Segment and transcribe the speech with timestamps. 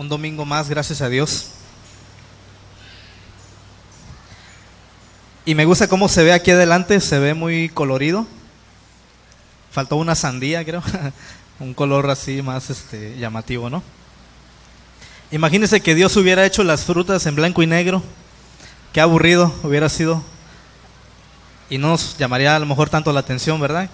[0.00, 1.48] un domingo más, gracias a Dios.
[5.44, 8.26] Y me gusta cómo se ve aquí adelante, se ve muy colorido.
[9.70, 10.82] Faltó una sandía, creo.
[11.60, 13.82] un color así más este, llamativo, ¿no?
[15.32, 18.02] Imagínense que Dios hubiera hecho las frutas en blanco y negro.
[18.94, 20.24] Qué aburrido hubiera sido.
[21.68, 23.90] Y no nos llamaría a lo mejor tanto la atención, ¿verdad?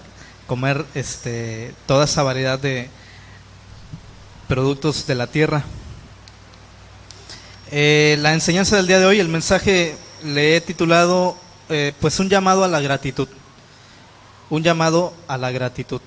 [0.47, 2.89] Comer este, toda esa variedad de
[4.47, 5.65] productos de la tierra.
[7.69, 11.35] Eh, la enseñanza del día de hoy, el mensaje le he titulado
[11.67, 13.27] eh, pues un llamado a la gratitud.
[14.49, 15.99] Un llamado a la gratitud.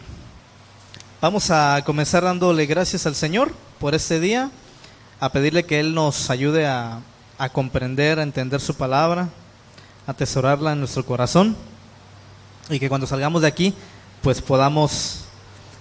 [1.20, 4.51] Vamos a comenzar dándole gracias al Señor por este día,
[5.20, 7.01] a pedirle que Él nos ayude a,
[7.37, 9.29] a comprender, a entender su palabra,
[10.06, 11.54] a atesorarla en nuestro corazón
[12.70, 13.74] y que cuando salgamos de aquí
[14.23, 15.24] pues podamos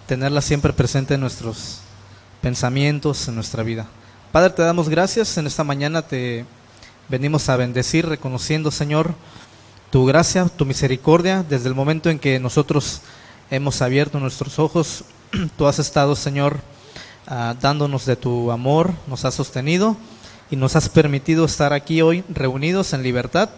[0.08, 1.80] tenerla siempre presente en nuestros
[2.42, 3.88] pensamientos, en nuestra vida.
[4.32, 5.40] Padre, te damos gracias.
[5.40, 6.46] En esta mañana te
[7.08, 9.16] venimos a bendecir, reconociendo, Señor,
[9.90, 11.44] tu gracia, tu misericordia.
[11.50, 13.02] Desde el momento en que nosotros
[13.50, 15.04] hemos abierto nuestros ojos,
[15.58, 16.60] tú has estado, Señor,
[17.26, 19.98] ah, dándonos de tu amor, nos has sostenido
[20.52, 23.50] y nos has permitido estar aquí hoy reunidos en libertad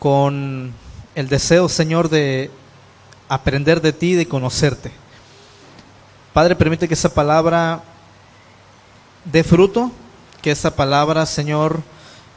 [0.00, 0.72] con
[1.14, 2.50] el deseo, Señor, de
[3.28, 4.90] aprender de ti, de conocerte.
[6.32, 7.84] Padre, permite que esa palabra
[9.24, 9.90] dé fruto,
[10.40, 11.82] que esa palabra, Señor,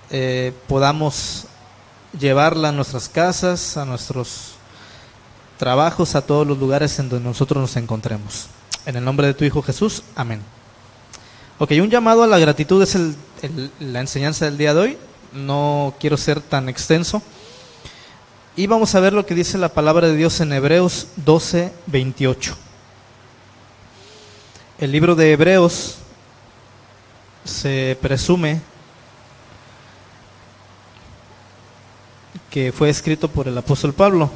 [0.10, 1.46] eh, podamos
[2.20, 4.56] llevarla a nuestras casas, a nuestros
[5.58, 8.48] trabajos, a todos los lugares en donde nosotros nos encontremos.
[8.86, 10.42] En el nombre de tu Hijo Jesús, amén.
[11.58, 12.98] Ok, un llamado a la gratitud es
[13.80, 14.98] la enseñanza del día de hoy.
[15.34, 17.22] No quiero ser tan extenso.
[18.58, 22.56] Y vamos a ver lo que dice la palabra de Dios en Hebreos 12, 28.
[24.78, 25.98] El libro de Hebreos
[27.46, 28.60] se presume
[32.50, 34.32] que fue escrito por el apóstol Pablo.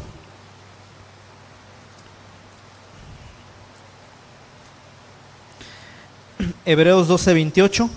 [6.66, 7.90] Hebreos 12:28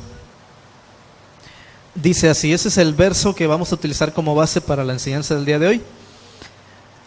[1.94, 5.34] dice así, ese es el verso que vamos a utilizar como base para la enseñanza
[5.34, 5.82] del día de hoy.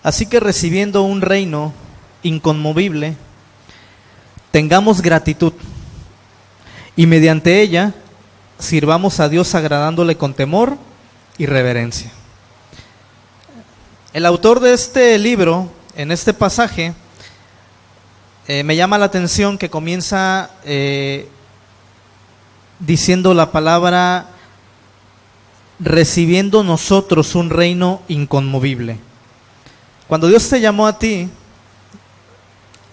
[0.03, 1.74] Así que recibiendo un reino
[2.22, 3.18] inconmovible,
[4.52, 5.53] tengamos gratitud
[6.96, 7.94] y mediante ella
[8.59, 10.77] sirvamos a Dios agradándole con temor
[11.38, 12.11] y reverencia.
[14.13, 16.93] El autor de este libro, en este pasaje,
[18.47, 21.27] eh, me llama la atención que comienza eh,
[22.79, 24.27] diciendo la palabra
[25.79, 28.99] recibiendo nosotros un reino inconmovible.
[30.07, 31.29] Cuando Dios te llamó a ti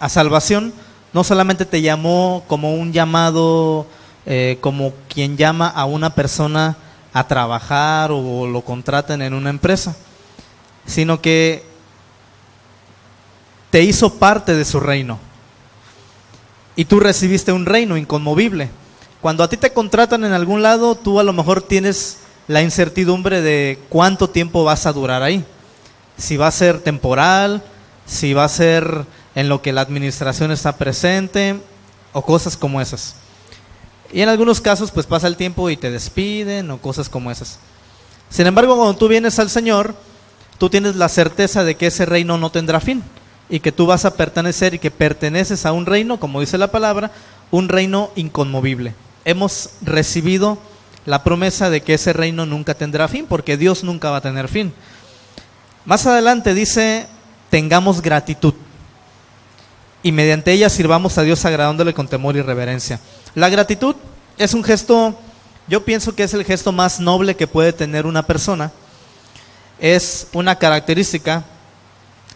[0.00, 0.72] a salvación,
[1.12, 3.86] no solamente te llamó como un llamado,
[4.27, 6.77] eh, como quien llama a una persona
[7.12, 9.97] a trabajar o lo contraten en una empresa,
[10.87, 11.65] sino que
[13.71, 15.19] te hizo parte de su reino.
[16.77, 18.71] Y tú recibiste un reino inconmovible.
[19.21, 22.19] Cuando a ti te contratan en algún lado, tú a lo mejor tienes
[22.49, 25.44] la incertidumbre de cuánto tiempo vas a durar ahí.
[26.16, 27.62] Si va a ser temporal,
[28.06, 29.04] si va a ser
[29.34, 31.60] en lo que la administración está presente
[32.12, 33.15] o cosas como esas.
[34.12, 37.58] Y en algunos casos pues pasa el tiempo y te despiden o cosas como esas.
[38.28, 39.94] Sin embargo, cuando tú vienes al Señor,
[40.58, 43.02] tú tienes la certeza de que ese reino no tendrá fin
[43.48, 46.70] y que tú vas a pertenecer y que perteneces a un reino, como dice la
[46.70, 47.10] palabra,
[47.50, 48.94] un reino inconmovible.
[49.24, 50.58] Hemos recibido
[51.04, 54.48] la promesa de que ese reino nunca tendrá fin, porque Dios nunca va a tener
[54.48, 54.72] fin.
[55.84, 57.06] Más adelante dice,
[57.50, 58.54] tengamos gratitud
[60.02, 63.00] y mediante ella sirvamos a Dios agradándole con temor y reverencia.
[63.34, 63.97] La gratitud
[64.37, 65.19] es un gesto,
[65.66, 68.70] yo pienso que es el gesto más noble que puede tener una persona.
[69.81, 71.42] Es una característica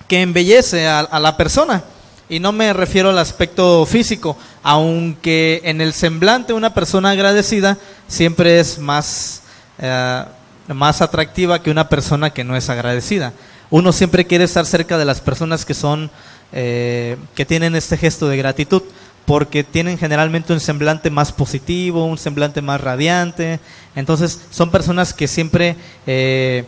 [0.08, 1.84] que embellece a, la persona.
[2.28, 7.76] Y no me refiero al aspecto físico, aunque en el semblante una persona agradecida
[8.08, 9.42] siempre es más,
[9.78, 10.24] eh,
[10.68, 13.32] más atractiva que una persona que no es agradecida.
[13.68, 16.10] Uno siempre quiere estar cerca de las personas que son
[16.52, 18.82] eh, que tienen este gesto de gratitud,
[19.26, 23.60] porque tienen generalmente un semblante más positivo, un semblante más radiante.
[23.96, 25.76] Entonces son personas que siempre
[26.06, 26.64] eh,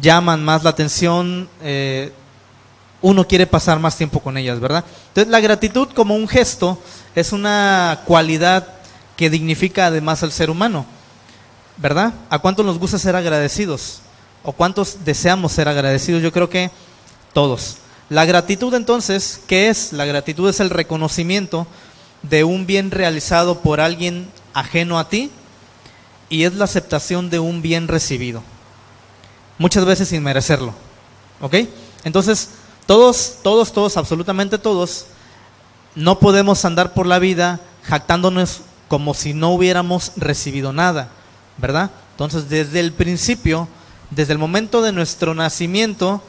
[0.00, 1.48] llaman más la atención.
[1.62, 2.12] Eh,
[3.02, 4.84] uno quiere pasar más tiempo con ellas, ¿verdad?
[5.08, 6.80] Entonces la gratitud como un gesto
[7.14, 8.68] es una cualidad
[9.16, 10.86] que dignifica además al ser humano,
[11.76, 12.14] ¿verdad?
[12.30, 14.00] ¿A cuántos nos gusta ser agradecidos?
[14.44, 16.22] ¿O cuántos deseamos ser agradecidos?
[16.22, 16.70] Yo creo que
[17.32, 17.78] todos.
[18.08, 19.92] La gratitud entonces, ¿qué es?
[19.92, 21.66] La gratitud es el reconocimiento
[22.22, 25.30] de un bien realizado por alguien ajeno a ti
[26.28, 28.42] y es la aceptación de un bien recibido.
[29.58, 30.72] Muchas veces sin merecerlo.
[31.40, 31.54] ¿Ok?
[32.04, 32.50] Entonces,
[32.86, 35.06] todos, todos, todos, absolutamente todos,
[35.94, 41.08] no podemos andar por la vida jactándonos como si no hubiéramos recibido nada,
[41.58, 41.90] ¿verdad?
[42.12, 43.68] Entonces, desde el principio,
[44.10, 46.22] desde el momento de nuestro nacimiento,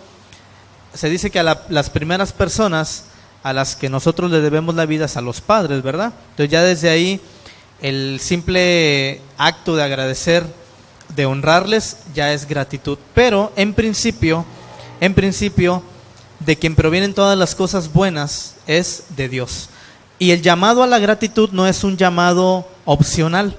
[0.97, 3.05] se dice que a las primeras personas
[3.43, 6.11] a las que nosotros le debemos la vida es a los padres, ¿verdad?
[6.31, 7.21] Entonces ya desde ahí
[7.81, 10.45] el simple acto de agradecer,
[11.15, 12.97] de honrarles, ya es gratitud.
[13.13, 14.45] Pero en principio,
[14.99, 15.83] en principio,
[16.39, 19.69] de quien provienen todas las cosas buenas es de Dios.
[20.19, 23.55] Y el llamado a la gratitud no es un llamado opcional.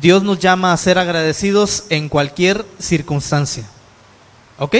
[0.00, 3.64] Dios nos llama a ser agradecidos en cualquier circunstancia.
[4.58, 4.76] ¿Ok?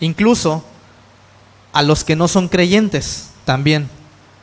[0.00, 0.64] Incluso
[1.72, 3.88] a los que no son creyentes también,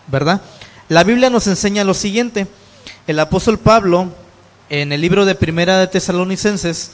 [0.07, 0.41] ¿verdad?
[0.89, 2.47] La Biblia nos enseña lo siguiente.
[3.07, 4.09] El apóstol Pablo,
[4.69, 6.91] en el libro de Primera de Tesalonicenses,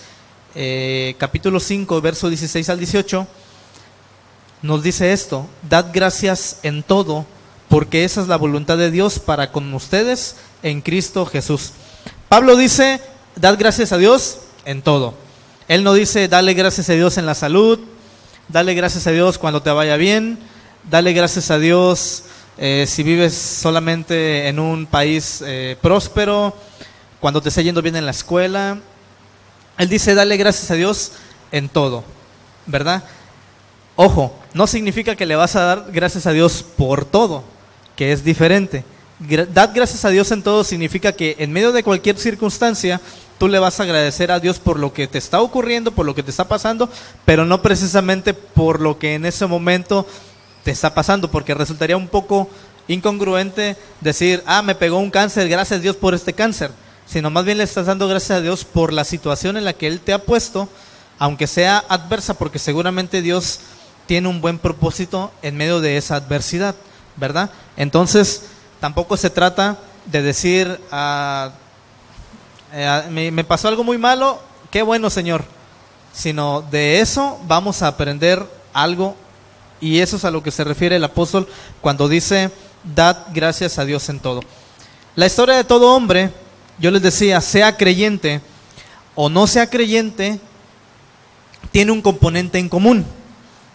[0.56, 3.28] eh, capítulo 5, verso 16 al 18,
[4.62, 7.26] nos dice esto, dad gracias en todo,
[7.70, 11.72] porque esa es la voluntad de Dios para con ustedes en Cristo Jesús.
[12.28, 13.02] Pablo dice,
[13.36, 15.14] dad gracias a Dios en todo.
[15.68, 17.80] Él no dice, dale gracias a Dios en la salud,
[18.50, 20.40] dale gracias a Dios cuando te vaya bien,
[20.90, 22.24] dale gracias a Dios
[22.58, 26.54] eh, si vives solamente en un país eh, próspero,
[27.20, 28.80] cuando te esté yendo bien en la escuela.
[29.78, 31.14] Él dice, dale gracias a Dios
[31.52, 32.04] en todo,
[32.66, 33.04] ¿verdad?
[33.96, 37.44] Ojo, no significa que le vas a dar gracias a Dios por todo,
[37.96, 38.84] que es diferente.
[39.54, 43.00] Dad gracias a Dios en todo significa que en medio de cualquier circunstancia
[43.40, 46.14] tú le vas a agradecer a Dios por lo que te está ocurriendo, por lo
[46.14, 46.90] que te está pasando,
[47.26, 50.06] pero no precisamente por lo que en ese momento
[50.64, 52.50] te está pasando, porque resultaría un poco
[52.88, 56.72] incongruente decir, ah, me pegó un cáncer, gracias a Dios por este cáncer,
[57.08, 59.88] sino más bien le estás dando gracias a Dios por la situación en la que
[59.88, 60.68] Él te ha puesto,
[61.18, 63.62] aunque sea adversa, porque seguramente Dios
[64.06, 66.76] tiene un buen propósito en medio de esa adversidad,
[67.16, 67.52] ¿verdad?
[67.78, 68.44] Entonces,
[68.82, 69.78] tampoco se trata
[70.08, 71.52] de decir, ah,
[72.74, 74.40] eh, me, me pasó algo muy malo,
[74.72, 75.44] qué bueno Señor,
[76.14, 79.16] sino de eso vamos a aprender algo
[79.82, 81.48] y eso es a lo que se refiere el apóstol
[81.82, 82.52] cuando dice,
[82.96, 84.42] dad gracias a Dios en todo.
[85.16, 86.32] La historia de todo hombre,
[86.80, 88.42] yo les decía, sea creyente
[89.16, 90.40] o no sea creyente,
[91.72, 93.06] tiene un componente en común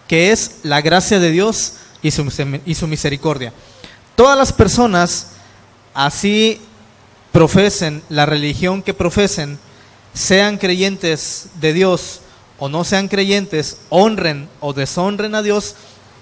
[0.08, 3.52] que es la gracia de Dios y su misericordia.
[4.17, 5.29] Todas las personas,
[5.94, 6.61] así
[7.35, 9.59] profesen la religión que profesen,
[10.15, 12.21] sean creyentes de Dios
[12.61, 15.75] o no sean creyentes, honren o deshonren a Dios,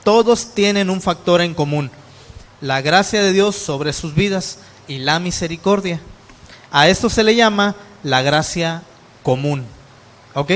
[0.05, 1.91] todos tienen un factor en común,
[2.63, 6.01] la gracia de Dios sobre sus vidas y la misericordia.
[6.71, 8.83] A esto se le llama la gracia
[9.23, 9.67] común.
[10.33, 10.51] ¿Ok?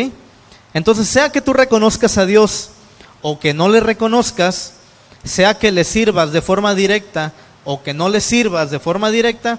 [0.72, 2.70] Entonces, sea que tú reconozcas a Dios
[3.20, 4.72] o que no le reconozcas,
[5.22, 7.34] sea que le sirvas de forma directa
[7.66, 9.58] o que no le sirvas de forma directa,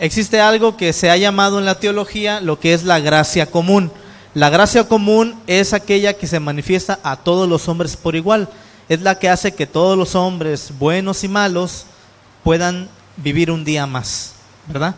[0.00, 3.92] existe algo que se ha llamado en la teología lo que es la gracia común.
[4.34, 8.48] La gracia común es aquella que se manifiesta a todos los hombres por igual.
[8.88, 11.86] Es la que hace que todos los hombres, buenos y malos,
[12.42, 14.32] puedan vivir un día más,
[14.66, 14.96] ¿verdad?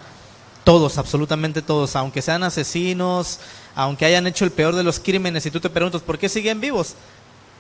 [0.64, 3.40] Todos, absolutamente todos, aunque sean asesinos,
[3.74, 6.60] aunque hayan hecho el peor de los crímenes, y tú te preguntas, ¿por qué siguen
[6.60, 6.94] vivos?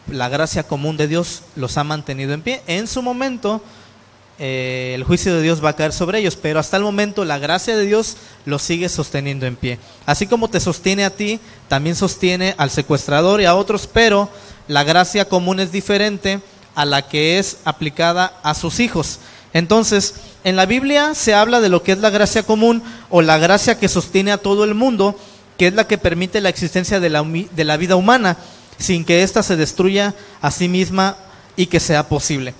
[0.08, 2.62] la gracia común de Dios los ha mantenido en pie.
[2.66, 3.62] En su momento,
[4.38, 7.38] eh, el juicio de Dios va a caer sobre ellos, pero hasta el momento la
[7.38, 9.78] gracia de Dios los sigue sosteniendo en pie.
[10.06, 14.28] Así como te sostiene a ti, también sostiene al secuestrador y a otros, pero
[14.68, 16.40] la gracia común es diferente
[16.74, 19.18] a la que es aplicada a sus hijos.
[19.52, 23.38] Entonces, en la Biblia se habla de lo que es la gracia común o la
[23.38, 25.14] gracia que sostiene a todo el mundo,
[25.58, 28.38] que es la que permite la existencia de la, de la vida humana
[28.78, 31.16] sin que ésta se destruya a sí misma
[31.56, 32.54] y que sea posible.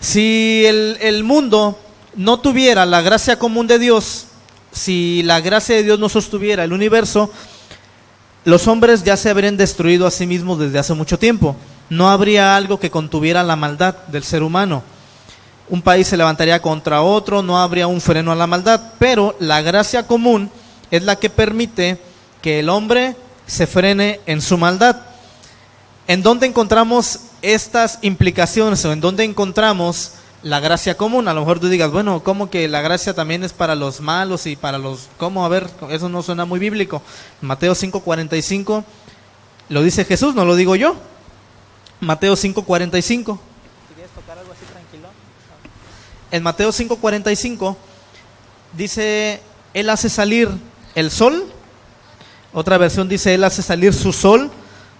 [0.00, 1.78] Si el, mundo
[2.16, 4.26] no tuviera la gracia común de Dios,
[4.72, 7.30] si la gracia de Dios no sostuviera el universo,
[8.44, 11.54] los hombres ya se habrían destruido a sí mismos desde hace mucho tiempo.
[11.90, 14.82] No habría algo que contuviera la maldad del ser humano.
[15.68, 19.60] Un país se levantaría contra otro, no habría un freno a la maldad, pero la
[19.60, 20.50] gracia común
[20.90, 22.00] es la que permite
[22.40, 23.16] que el hombre
[23.46, 24.96] se frene en su maldad.
[26.06, 31.28] ¿En dónde encontramos estas implicaciones o en dónde encontramos la gracia común?
[31.28, 34.46] A lo mejor tú digas, bueno, ¿cómo que la gracia también es para los malos
[34.46, 35.08] y para los...
[35.16, 35.44] ¿Cómo?
[35.44, 37.02] A ver, eso no suena muy bíblico.
[37.40, 38.84] Mateo 5:45
[39.68, 40.96] lo dice Jesús, no lo digo yo.
[42.00, 42.64] Mateo 5:45.
[43.94, 45.08] ¿Quieres tocar algo así tranquilo?
[46.30, 47.76] en Mateo 5:45
[48.76, 49.40] dice,
[49.74, 50.48] Él hace salir
[50.94, 51.46] el sol,
[52.52, 54.50] otra versión dice, Él hace salir su sol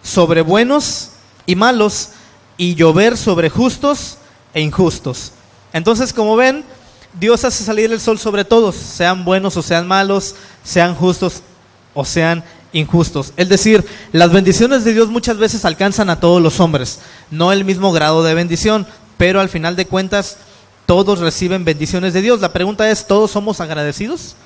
[0.02, 1.10] sobre buenos
[1.46, 2.10] y malos
[2.60, 4.18] y llover sobre justos
[4.52, 5.32] e injustos.
[5.72, 6.62] Entonces, como ven,
[7.18, 11.40] Dios hace salir el sol sobre todos, sean buenos o sean malos, sean justos
[11.94, 13.32] o sean injustos.
[13.38, 17.00] Es decir, las bendiciones de Dios muchas veces alcanzan a todos los hombres,
[17.30, 18.86] no el mismo grado de bendición,
[19.16, 20.36] pero al final de cuentas
[20.84, 22.42] todos reciben bendiciones de Dios.
[22.42, 24.36] La pregunta es, ¿todos somos agradecidos?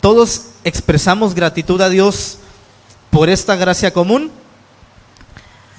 [0.00, 2.38] ¿Todos expresamos gratitud a Dios
[3.10, 4.32] por esta gracia común?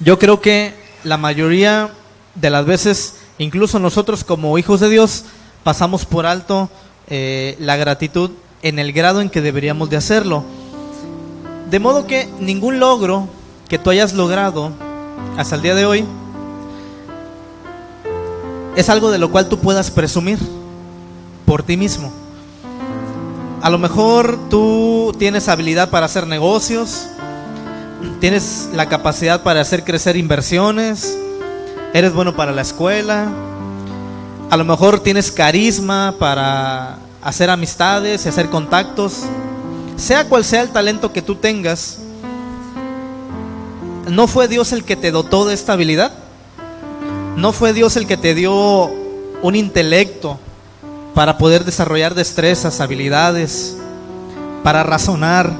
[0.00, 1.90] Yo creo que la mayoría
[2.34, 5.24] de las veces, incluso nosotros como hijos de Dios,
[5.62, 6.68] pasamos por alto
[7.06, 8.32] eh, la gratitud
[8.62, 10.42] en el grado en que deberíamos de hacerlo.
[11.70, 13.28] De modo que ningún logro
[13.68, 14.72] que tú hayas logrado
[15.36, 16.04] hasta el día de hoy
[18.74, 20.40] es algo de lo cual tú puedas presumir
[21.44, 22.12] por ti mismo.
[23.62, 27.06] A lo mejor tú tienes habilidad para hacer negocios,
[28.20, 31.16] tienes la capacidad para hacer crecer inversiones,
[31.92, 33.28] eres bueno para la escuela,
[34.50, 39.24] a lo mejor tienes carisma para hacer amistades y hacer contactos
[39.96, 41.98] sea cual sea el talento que tú tengas,
[44.08, 46.12] ¿no fue Dios el que te dotó de esta habilidad?
[47.36, 48.90] ¿No fue Dios el que te dio
[49.42, 50.38] un intelecto
[51.14, 53.76] para poder desarrollar destrezas, habilidades,
[54.62, 55.52] para razonar?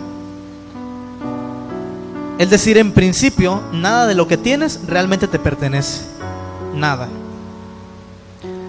[2.38, 6.02] Es decir, en principio, nada de lo que tienes realmente te pertenece.
[6.74, 7.08] Nada.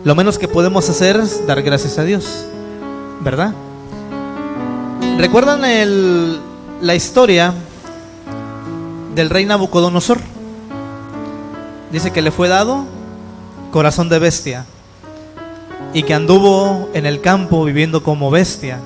[0.06, 2.46] Lo menos que podemos hacer es dar gracias a Dios.
[3.20, 3.54] ¿Verdad?
[5.18, 6.40] ¿Recuerdan el,
[6.80, 7.54] la historia
[9.16, 10.20] del rey Nabucodonosor?
[11.92, 12.86] Dice que le fue dado
[13.72, 14.66] corazón de bestia
[15.94, 18.80] y que anduvo en el campo viviendo como bestia.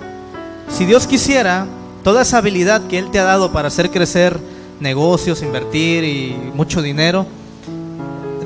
[0.70, 1.68] Si Dios quisiera,
[2.04, 4.40] toda esa habilidad que Él te ha dado para hacer crecer
[4.82, 7.26] negocios, invertir y mucho dinero,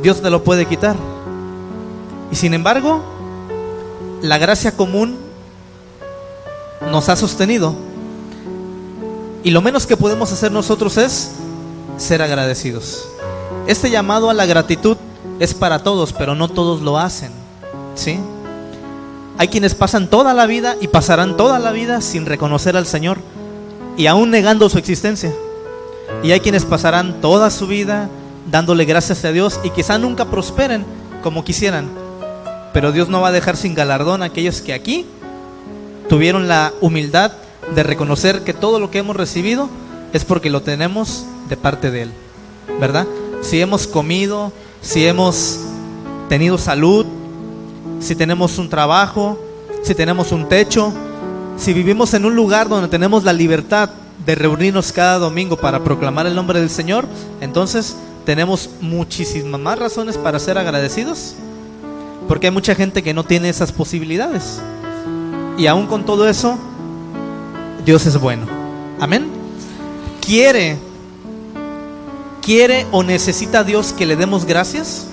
[0.04, 0.96] Dios te lo puede quitar.
[2.32, 3.02] Y sin embargo,
[4.22, 5.18] la gracia común
[6.92, 7.74] nos ha sostenido.
[9.44, 11.32] Y lo menos que podemos hacer nosotros es
[11.98, 13.08] ser agradecidos.
[13.68, 14.98] Este llamado a la gratitud
[15.40, 17.32] es para todos, pero no todos lo hacen.
[17.96, 18.20] ¿Sí?
[19.38, 23.18] Hay quienes pasan toda la vida y pasarán toda la vida sin reconocer al Señor
[23.98, 25.34] y aún negando su existencia.
[26.24, 28.10] Y hay quienes pasarán toda su vida
[28.50, 30.86] dándole gracias a Dios y quizá nunca prosperen
[31.24, 31.90] como quisieran.
[32.74, 35.06] Pero Dios no va a dejar sin galardón a aquellos que aquí
[36.10, 37.32] tuvieron la humildad
[37.74, 39.70] de reconocer que todo lo que hemos recibido
[40.14, 42.12] es porque lo tenemos de parte de Él,
[42.80, 43.08] ¿verdad?
[43.42, 45.60] Si hemos comido, si hemos
[46.30, 47.06] tenido salud,
[48.00, 49.40] si tenemos un trabajo,
[49.84, 50.94] si tenemos un techo,
[51.58, 53.90] si vivimos en un lugar donde tenemos la libertad
[54.26, 57.08] de reunirnos cada domingo para proclamar el nombre del Señor,
[57.42, 61.36] entonces tenemos muchísimas más razones para ser agradecidos,
[62.28, 64.60] porque hay mucha gente que no tiene esas posibilidades.
[65.58, 66.58] Y aún con todo eso,
[67.86, 68.48] Dios es bueno.
[69.00, 69.30] Amén.
[70.26, 70.78] ¿Quiere,
[72.42, 75.06] quiere o necesita Dios que le demos gracias?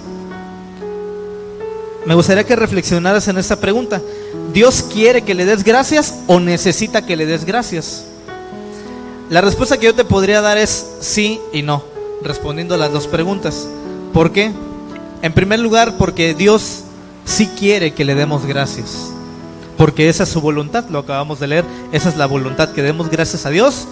[2.07, 4.01] Me gustaría que reflexionaras en esta pregunta.
[4.53, 8.07] ¿Dios quiere que le des gracias o necesita que le des gracias?
[9.33, 11.83] La respuesta que yo te podría dar es sí y no,
[12.23, 13.67] respondiendo a las dos preguntas.
[14.13, 14.53] ¿Por qué?
[15.23, 16.83] En primer lugar, porque Dios
[17.25, 19.13] sí quiere que le demos gracias
[19.83, 23.11] porque esa es su voluntad, lo acabamos de leer, esa es la voluntad que demos
[23.11, 23.89] gracias a Dios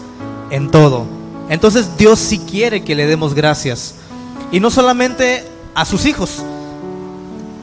[0.51, 1.05] en todo.
[1.49, 3.97] Entonces Dios sí quiere que le demos gracias.
[4.53, 5.45] Y no solamente
[5.75, 6.45] a sus hijos,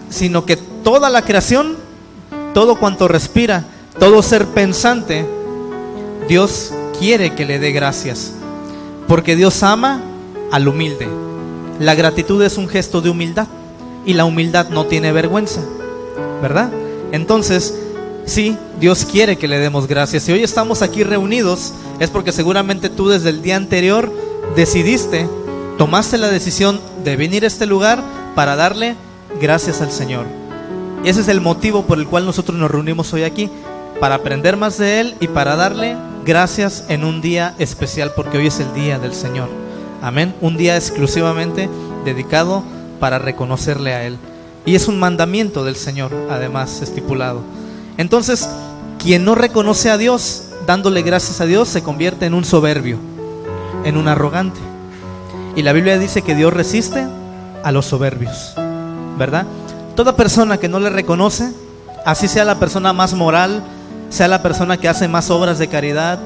[0.09, 1.77] sino que toda la creación,
[2.53, 3.63] todo cuanto respira,
[3.97, 5.25] todo ser pensante,
[6.27, 8.33] Dios quiere que le dé gracias.
[9.07, 10.01] Porque Dios ama
[10.51, 11.07] al humilde.
[11.79, 13.47] La gratitud es un gesto de humildad
[14.05, 15.61] y la humildad no tiene vergüenza,
[16.41, 16.71] ¿verdad?
[17.11, 17.73] Entonces,
[18.27, 20.23] Sí, Dios quiere que le demos gracias.
[20.23, 24.11] Si hoy estamos aquí reunidos es porque seguramente tú desde el día anterior
[24.53, 25.29] decidiste,
[25.77, 28.03] tomaste la decisión de venir a este lugar
[28.35, 28.95] para darle
[29.41, 30.25] gracias al Señor.
[31.05, 33.49] Ese es el motivo por el cual nosotros nos reunimos hoy aquí,
[34.01, 35.95] para aprender más de Él y para darle
[36.27, 39.47] gracias en un día especial, porque hoy es el día del Señor.
[40.01, 40.35] Amén.
[40.41, 41.69] Un día exclusivamente
[42.03, 42.63] dedicado
[42.99, 44.17] para reconocerle a Él.
[44.65, 47.41] Y es un mandamiento del Señor, además, estipulado.
[47.97, 48.49] Entonces,
[49.01, 52.97] quien no reconoce a Dios dándole gracias a Dios se convierte en un soberbio,
[53.85, 54.59] en un arrogante.
[55.55, 57.07] Y la Biblia dice que Dios resiste
[57.63, 58.53] a los soberbios,
[59.17, 59.45] ¿verdad?
[59.95, 61.53] Toda persona que no le reconoce
[62.07, 63.61] Así sea la persona más moral,
[64.09, 66.19] sea la persona que hace más obras de caridad,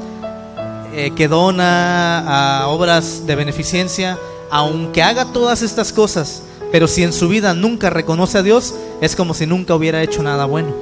[0.93, 4.17] eh, que dona a obras de beneficencia,
[4.49, 9.15] aunque haga todas estas cosas, pero si en su vida nunca reconoce a Dios, es
[9.15, 10.73] como si nunca hubiera hecho nada bueno.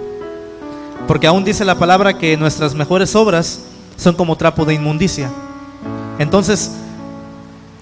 [1.08, 3.60] Porque aún dice la palabra que nuestras mejores obras
[3.98, 5.30] son como trapo de inmundicia.
[6.20, 6.72] Entonces,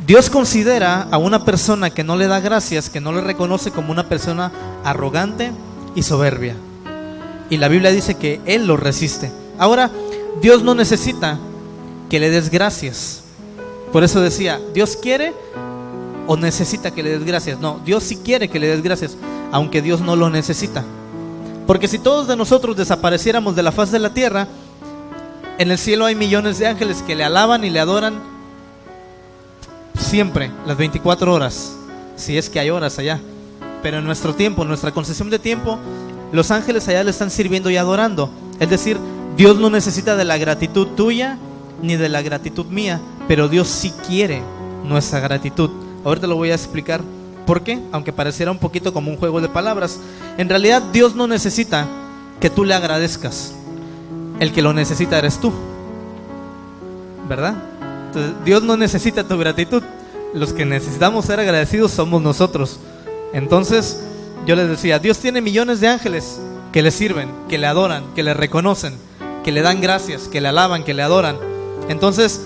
[0.05, 3.91] Dios considera a una persona que no le da gracias, que no le reconoce como
[3.91, 4.51] una persona
[4.83, 5.51] arrogante
[5.95, 6.55] y soberbia.
[7.49, 9.31] Y la Biblia dice que Él lo resiste.
[9.57, 9.89] Ahora,
[10.41, 11.37] Dios no necesita
[12.09, 13.23] que le des gracias.
[13.91, 15.33] Por eso decía, Dios quiere
[16.27, 17.59] o necesita que le des gracias.
[17.59, 19.17] No, Dios sí quiere que le des gracias,
[19.51, 20.83] aunque Dios no lo necesita.
[21.65, 24.47] Porque si todos de nosotros desapareciéramos de la faz de la tierra,
[25.57, 28.21] en el cielo hay millones de ángeles que le alaban y le adoran
[29.97, 31.75] siempre, las 24 horas,
[32.15, 33.19] si es que hay horas allá.
[33.81, 35.77] Pero en nuestro tiempo, en nuestra concesión de tiempo,
[36.31, 38.29] los ángeles allá le están sirviendo y adorando.
[38.60, 38.98] Es decir,
[39.36, 41.38] Dios no necesita de la gratitud tuya
[41.81, 44.41] ni de la gratitud mía, pero Dios sí quiere
[44.84, 45.69] nuestra gratitud.
[46.03, 47.01] Ahorita lo voy a explicar
[47.46, 50.00] por qué, aunque pareciera un poquito como un juego de palabras.
[50.38, 51.88] En realidad Dios no necesita
[52.39, 53.53] que tú le agradezcas.
[54.39, 55.51] El que lo necesita eres tú.
[57.27, 57.55] ¿Verdad?
[58.46, 59.84] Dios no necesita tu gratitud.
[60.34, 62.79] Los que necesitamos ser agradecidos somos nosotros.
[63.34, 64.01] Entonces,
[64.47, 66.39] yo les decía, Dios tiene millones de ángeles
[66.71, 68.95] que le sirven, que le adoran, que le reconocen,
[69.43, 71.37] que le dan gracias, que le alaban, que le adoran.
[71.89, 72.41] Entonces,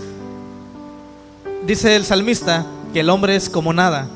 [1.68, 4.08] dice el salmista que el hombre es como nada.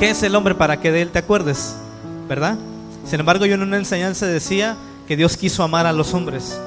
[0.00, 1.76] ¿Qué es el hombre para que de él te acuerdes?
[2.28, 2.58] ¿Verdad?
[3.06, 6.58] Sin embargo, yo en una enseñanza decía que Dios quiso amar a los hombres.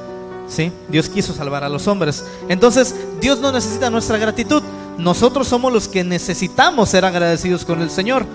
[0.48, 0.72] ¿sí?
[0.88, 2.24] Dios quiso salvar a los hombres.
[2.48, 4.64] Entonces, Dios no necesita nuestra gratitud.
[4.98, 8.26] Nosotros somos los que necesitamos ser agradecidos con el Señor.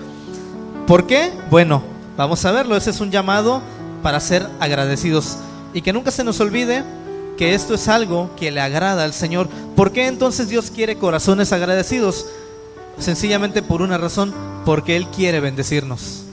[0.89, 1.31] ¿Por qué?
[1.51, 1.83] Bueno,
[2.17, 2.75] vamos a verlo.
[2.75, 3.61] Ese es un llamado
[4.01, 5.37] para ser agradecidos.
[5.71, 6.83] Y que nunca se nos olvide
[7.37, 9.49] que esto es algo que le agrada al Señor.
[9.75, 12.25] ¿Por qué entonces Dios quiere corazones agradecidos?
[12.97, 14.33] Sencillamente por una razón,
[14.65, 16.23] porque Él quiere bendecirnos.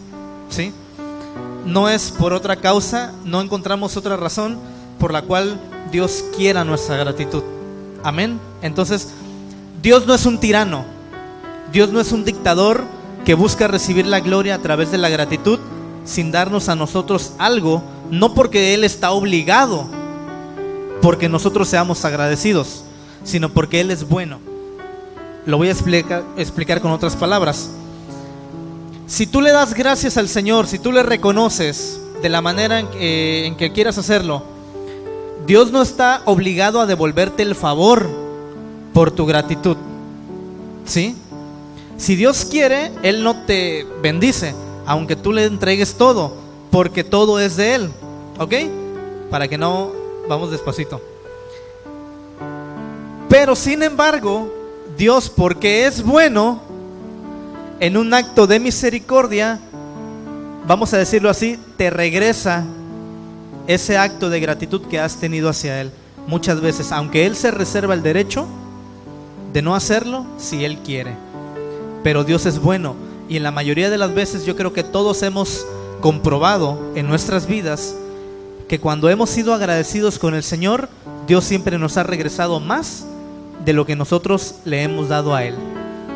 [0.49, 0.73] ¿Sí?
[1.67, 4.59] No es por otra causa, no encontramos otra razón
[4.99, 5.61] por la cual
[5.93, 7.43] Dios quiera nuestra gratitud.
[8.03, 8.41] Amén.
[8.63, 9.11] Entonces,
[9.83, 10.87] Dios no es un tirano.
[11.71, 12.96] Dios no es un dictador
[13.27, 15.59] que busca recibir la gloria a través de la gratitud
[16.05, 19.89] sin darnos a nosotros algo, no porque Él está obligado,
[21.03, 22.85] porque nosotros seamos agradecidos,
[23.25, 24.39] sino porque Él es bueno.
[25.45, 27.69] Lo voy a explicar, con otras palabras.
[29.09, 32.87] Si tú le das gracias al Señor, si tú le reconoces de la manera en
[32.87, 34.45] que, en que quieras hacerlo,
[35.49, 38.09] Dios no está obligado a devolverte el favor
[38.93, 39.77] por tu gratitud.
[40.85, 41.17] ¿Sí?
[41.97, 44.55] Si Dios quiere, Él no te bendice,
[44.85, 46.35] aunque tú le entregues todo,
[46.71, 47.91] porque todo es de Él.
[48.39, 48.55] ¿Ok?
[49.31, 49.93] Para que no,
[50.29, 51.01] vamos despacito.
[53.29, 54.53] Pero sin embargo,
[54.97, 56.61] Dios, porque es bueno,
[57.81, 59.59] en un acto de misericordia,
[60.67, 62.65] vamos a decirlo así, te regresa
[63.67, 65.91] ese acto de gratitud que has tenido hacia Él.
[66.27, 68.47] Muchas veces, aunque Él se reserva el derecho
[69.53, 71.26] de no hacerlo si Él quiere.
[72.07, 72.95] Pero Dios es bueno
[73.29, 75.67] y en la mayoría de las veces yo creo que todos hemos
[76.01, 77.97] comprobado en nuestras vidas
[78.69, 80.89] que cuando hemos sido agradecidos con el Señor,
[81.27, 83.07] Dios siempre nos ha regresado más
[83.65, 85.57] de lo que nosotros le hemos dado a Él.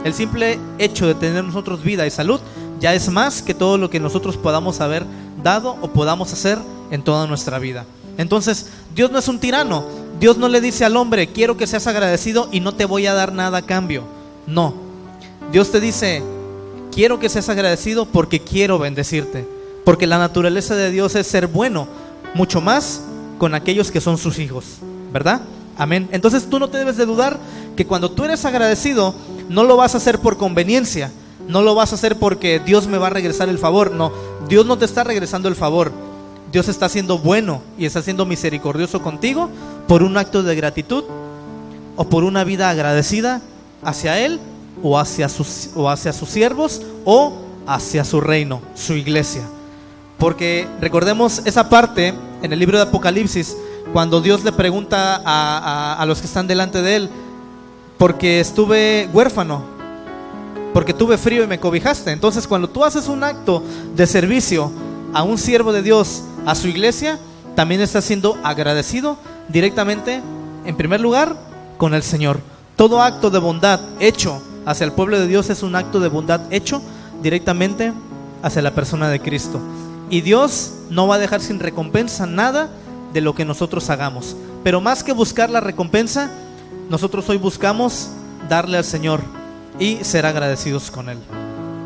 [0.05, 2.38] El simple hecho de tener nosotros vida y salud
[2.79, 5.05] ya es más que todo lo que nosotros podamos haber
[5.42, 6.57] dado o podamos hacer
[6.92, 7.85] en toda nuestra vida.
[8.16, 9.85] Entonces, Dios no es un tirano.
[10.20, 13.14] Dios no le dice al hombre, quiero que seas agradecido y no te voy a
[13.14, 14.05] dar nada a cambio.
[14.46, 14.89] No.
[15.53, 16.23] Dios te dice,
[16.93, 19.47] quiero que seas agradecido porque quiero bendecirte.
[19.85, 21.89] Porque la naturaleza de Dios es ser bueno,
[22.35, 23.03] mucho más
[23.39, 24.65] con aquellos que son sus hijos.
[25.13, 25.41] ¿Verdad?
[25.77, 26.09] Amén.
[26.13, 27.39] Entonces tú no te debes de dudar
[27.77, 29.15] que cuando tú eres agradecido,
[29.49, 31.11] no lo vas a hacer por conveniencia.
[31.49, 33.91] No lo vas a hacer porque Dios me va a regresar el favor.
[33.91, 34.13] No,
[34.49, 35.91] Dios no te está regresando el favor.
[36.53, 39.49] Dios está siendo bueno y está siendo misericordioso contigo
[39.89, 41.05] por un acto de gratitud
[41.97, 43.41] o por una vida agradecida
[43.83, 44.39] hacia Él
[44.83, 47.33] o hacia sus, o hacia sus siervos o
[47.66, 49.43] hacia su reino, su iglesia.
[50.19, 53.57] Porque recordemos esa parte en el libro de Apocalipsis,
[53.93, 57.11] cuando Dios le pregunta a, a los que están delante de Él,
[57.99, 59.62] porque estuve huérfano,
[60.73, 62.12] porque tuve frío y me cobijaste.
[62.12, 63.62] Entonces cuando tú haces un acto
[63.95, 64.71] de servicio
[65.12, 67.19] a un siervo de Dios, a su iglesia,
[67.55, 69.16] también está siendo agradecido
[69.49, 70.21] directamente,
[70.64, 71.37] en primer lugar,
[71.79, 72.40] con el Señor.
[72.77, 76.40] Todo acto de bondad hecho hacia el pueblo de Dios es un acto de bondad
[76.51, 76.83] hecho
[77.23, 77.92] directamente
[78.42, 79.61] hacia la persona de Cristo.
[80.09, 82.68] Y Dios no va a dejar sin recompensa nada
[83.12, 84.37] de lo que nosotros hagamos.
[84.64, 86.31] Pero más que buscar la recompensa,
[86.88, 88.09] nosotros hoy buscamos
[88.49, 89.20] darle al Señor
[89.79, 91.18] y ser agradecidos con Él.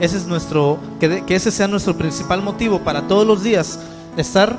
[0.00, 3.78] Ese es nuestro, que, que ese sea nuestro principal motivo para todos los días
[4.16, 4.58] estar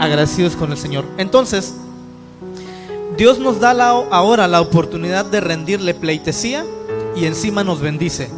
[0.00, 1.04] agradecidos con el Señor.
[1.18, 1.74] Entonces,
[3.18, 3.72] Dios nos da
[4.12, 6.64] ahora la oportunidad de rendirle pleitesía
[7.16, 8.30] y encima nos bendice.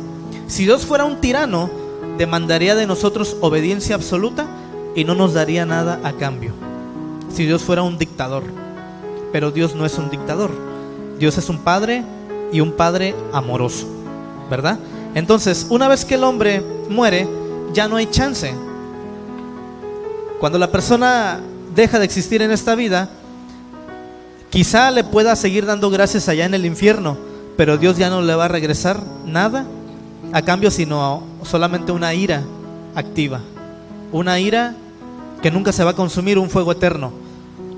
[0.46, 1.68] Si Dios fuera un tirano,
[2.16, 4.46] demandaría de nosotros obediencia absoluta
[4.96, 6.54] y no nos daría nada a cambio.
[7.30, 8.42] Si Dios fuera un dictador.
[9.32, 10.50] Pero Dios no es un dictador.
[11.18, 12.02] Dios es un padre
[12.50, 13.86] y un padre amoroso.
[14.48, 14.78] ¿Verdad?
[15.14, 17.28] Entonces, una vez que el hombre muere,
[17.74, 18.54] ya no hay chance.
[20.40, 21.38] Cuando la persona
[21.74, 23.10] deja de existir en esta vida,
[24.50, 27.16] quizá le pueda seguir dando gracias allá en el infierno,
[27.56, 29.64] pero Dios ya no le va a regresar nada
[30.32, 32.42] a cambio, sino solamente una ira
[32.94, 33.40] activa,
[34.12, 34.74] una ira
[35.42, 37.12] que nunca se va a consumir, un fuego eterno.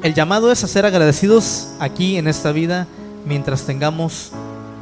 [0.03, 2.87] El llamado es a ser agradecidos aquí en esta vida
[3.25, 4.33] mientras tengamos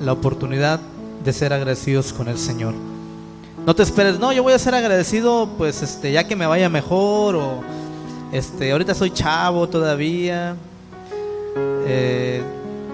[0.00, 0.80] la oportunidad
[1.22, 2.74] de ser agradecidos con el Señor.
[3.66, 6.70] No te esperes, no, yo voy a ser agradecido pues este ya que me vaya
[6.70, 7.60] mejor o
[8.32, 10.56] este ahorita soy chavo todavía.
[11.92, 12.40] Eh,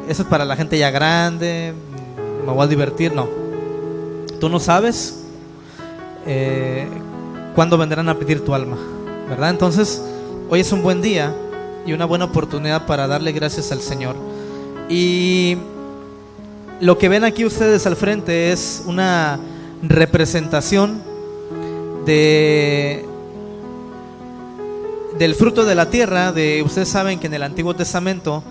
[0.09, 1.75] eso es para la gente ya grande,
[2.47, 3.29] me voy a divertir, no.
[4.41, 5.23] Tú no sabes
[6.27, 6.87] eh,
[7.55, 8.79] cuándo vendrán a pedir tu alma,
[9.29, 9.51] ¿verdad?
[9.51, 10.03] Entonces,
[10.49, 11.35] hoy es un buen día
[11.85, 14.17] y una buena oportunidad para darle gracias al Señor.
[14.89, 15.59] Y
[16.81, 19.39] lo que ven aquí ustedes al frente es una
[19.83, 21.03] representación
[22.07, 23.05] de
[25.19, 26.33] del fruto de la tierra.
[26.33, 28.43] De ustedes saben que en el Antiguo Testamento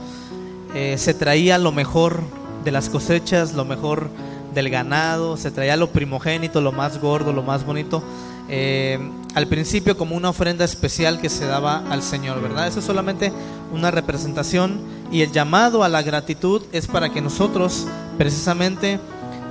[0.75, 2.19] eh, se traía lo mejor
[2.65, 4.09] de las cosechas, lo mejor
[4.53, 8.03] del ganado, se traía lo primogénito, lo más gordo, lo más bonito.
[8.49, 8.99] Eh,
[9.33, 12.67] al principio como una ofrenda especial que se daba al Señor, ¿verdad?
[12.67, 13.31] Eso es solamente
[13.71, 14.79] una representación
[15.11, 18.99] y el llamado a la gratitud es para que nosotros precisamente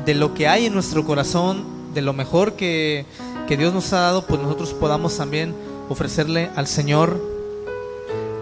[0.05, 3.07] de lo que hay en nuestro corazón, de lo mejor que,
[3.49, 5.55] que Dios nos ha dado, pues nosotros podamos también
[5.89, 7.19] ofrecerle al Señor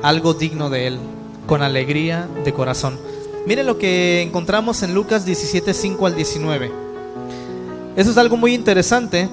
[0.03, 0.99] algo digno de Él,
[1.47, 2.99] con alegría de corazón.
[3.47, 6.73] Mire lo que encontramos en Lucas 17, 5 al 19.
[7.97, 9.29] Eso es algo muy interesante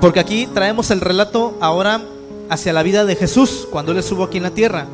[0.00, 2.02] porque aquí traemos el relato ahora
[2.50, 4.86] hacia la vida de Jesús cuando Él estuvo aquí en la tierra.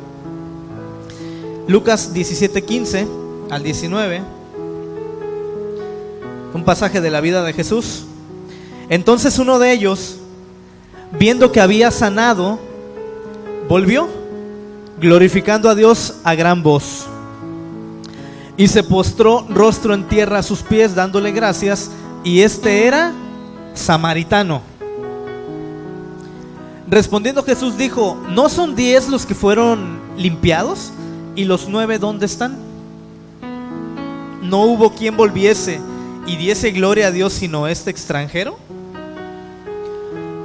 [1.67, 3.07] Lucas 17, 15
[3.49, 4.21] al 19.
[6.53, 8.03] Un pasaje de la vida de Jesús.
[8.89, 10.17] Entonces uno de ellos,
[11.17, 12.59] viendo que había sanado,
[13.67, 14.20] volvió,
[15.01, 17.07] glorificando a Dios a gran voz.
[18.55, 21.89] Y se postró rostro en tierra a sus pies, dándole gracias.
[22.23, 23.11] Y este era
[23.73, 24.61] samaritano.
[26.87, 30.91] Respondiendo Jesús dijo, ¿no son diez los que fueron limpiados?
[31.35, 32.57] ¿Y los nueve dónde están?
[34.43, 35.79] No hubo quien volviese
[36.27, 38.57] y diese gloria a Dios sino este extranjero.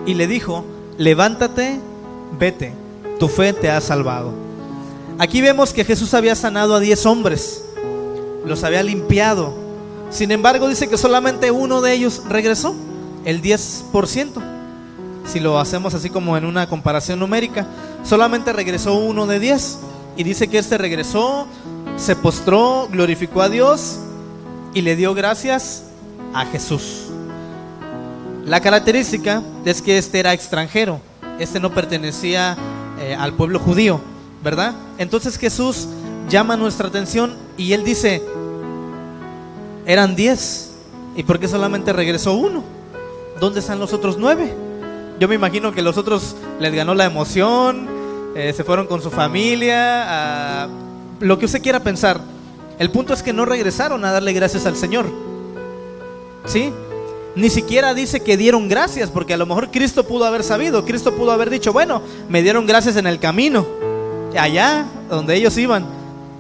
[0.06, 0.64] Y le dijo,
[0.96, 1.80] levántate,
[2.38, 2.72] vete,
[3.18, 4.45] tu fe te ha salvado.
[5.18, 7.64] Aquí vemos que Jesús había sanado a diez hombres,
[8.44, 9.54] los había limpiado.
[10.10, 12.74] Sin embargo, dice que solamente uno de ellos regresó,
[13.24, 14.56] el 10%
[15.26, 17.66] si lo hacemos así como en una comparación numérica,
[18.04, 19.78] solamente regresó uno de diez.
[20.16, 21.46] Y dice que este regresó,
[21.96, 23.98] se postró, glorificó a Dios
[24.72, 25.84] y le dio gracias
[26.32, 27.08] a Jesús.
[28.44, 31.00] La característica es que este era extranjero,
[31.38, 32.56] este no pertenecía
[33.00, 34.00] eh, al pueblo judío,
[34.46, 34.74] ¿verdad?
[34.98, 35.88] Entonces Jesús
[36.28, 38.22] llama nuestra atención y él dice,
[39.86, 40.70] eran diez,
[41.16, 42.62] ¿y por qué solamente regresó uno?
[43.40, 44.54] ¿Dónde están los otros nueve?
[45.18, 47.88] Yo me imagino que los otros les ganó la emoción,
[48.36, 50.68] eh, se fueron con su familia,
[51.18, 52.20] lo que usted quiera pensar.
[52.78, 55.06] El punto es que no regresaron a darle gracias al Señor.
[56.44, 56.72] ¿Sí?
[57.34, 61.16] Ni siquiera dice que dieron gracias, porque a lo mejor Cristo pudo haber sabido, Cristo
[61.16, 63.66] pudo haber dicho, bueno, me dieron gracias en el camino,
[64.38, 65.86] allá donde ellos iban,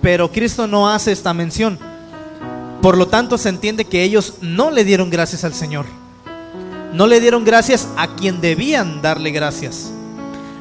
[0.02, 1.78] pero Cristo no hace esta mención.
[2.82, 5.86] Por lo tanto, se entiende que ellos no le dieron gracias al Señor
[6.96, 9.90] no le dieron gracias a quien debían darle gracias.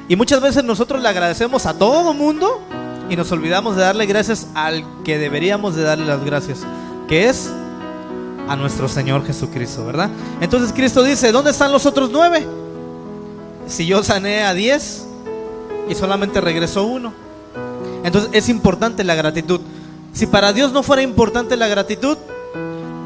[0.10, 2.62] Y muchas veces nosotros le agradecemos a todo mundo
[3.10, 6.60] y nos olvidamos de darle gracias al que deberíamos de darle las gracias,
[7.08, 7.50] que es
[8.48, 10.10] a nuestro Señor Jesucristo, ¿verdad?
[10.42, 12.46] Entonces Cristo dice, ¿dónde están los otros nueve?
[13.68, 15.08] Si yo sané a diez
[15.90, 17.14] y solamente regresó uno.
[18.04, 19.62] Entonces es importante la gratitud.
[20.14, 22.18] Si para Dios no fuera importante la gratitud,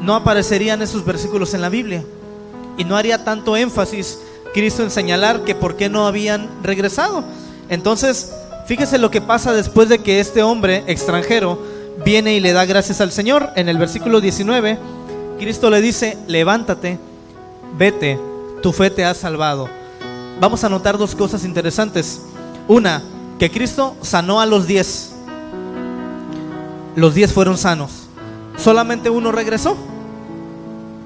[0.02, 2.04] no aparecerían esos versículos en la Biblia
[2.76, 4.20] y no haría tanto énfasis
[4.54, 7.24] Cristo en señalar que por qué no habían regresado.
[7.68, 8.32] Entonces,
[8.66, 11.58] fíjese lo que pasa después de que este hombre extranjero
[12.04, 13.50] viene y le da gracias al Señor.
[13.56, 14.78] En el versículo 19,
[15.38, 16.98] Cristo le dice, levántate,
[17.78, 18.18] vete,
[18.62, 19.68] tu fe te ha salvado.
[20.40, 22.22] Vamos a notar dos cosas interesantes.
[22.68, 23.02] Una,
[23.38, 25.12] que Cristo sanó a los diez.
[26.96, 28.08] Los diez fueron sanos.
[28.56, 29.76] Solamente uno regresó.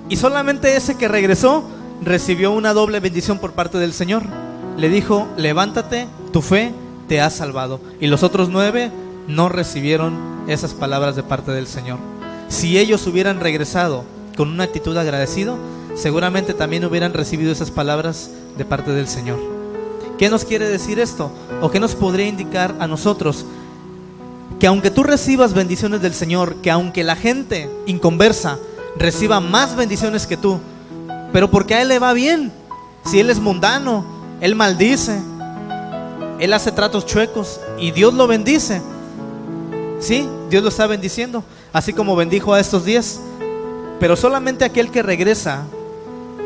[0.09, 1.65] Y solamente ese que regresó
[2.03, 4.23] recibió una doble bendición por parte del Señor.
[4.77, 6.75] Le dijo, levántate, tu fe
[7.09, 7.81] te ha salvado.
[8.01, 8.91] Y los otros nueve
[9.29, 10.15] no recibieron
[10.49, 11.99] esas palabras de parte del Señor.
[12.49, 14.05] Si ellos hubieran regresado
[14.37, 15.57] con una actitud agradecido,
[15.95, 19.54] seguramente también hubieran recibido esas palabras de parte del Señor.
[20.19, 21.31] ¿Qué nos quiere decir esto?
[21.61, 23.45] ¿O qué nos podría indicar a nosotros?
[24.61, 28.59] Que aunque tú recibas bendiciones del Señor, que aunque la gente inconversa
[28.97, 30.61] reciba más bendiciones que tú,
[31.33, 32.53] pero porque a Él le va bien,
[33.05, 34.05] si Él es mundano,
[34.41, 35.21] Él maldice,
[36.39, 38.81] Él hace tratos chuecos y Dios lo bendice.
[39.99, 43.21] Sí, Dios lo está bendiciendo, así como bendijo a estos diez.
[43.99, 45.65] Pero solamente aquel que regresa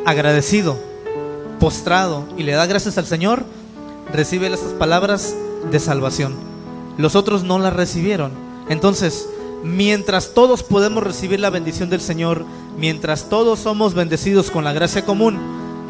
[0.07, 0.79] agradecido,
[1.61, 3.45] postrado y le da gracias al Señor,
[4.13, 5.35] recibe estas palabras
[5.71, 6.35] de salvación.
[6.97, 8.33] Los otros no las recibieron.
[8.69, 9.29] Entonces,
[9.63, 12.45] mientras todos podemos recibir la bendición del Señor,
[12.79, 15.39] mientras todos somos bendecidos con la gracia común,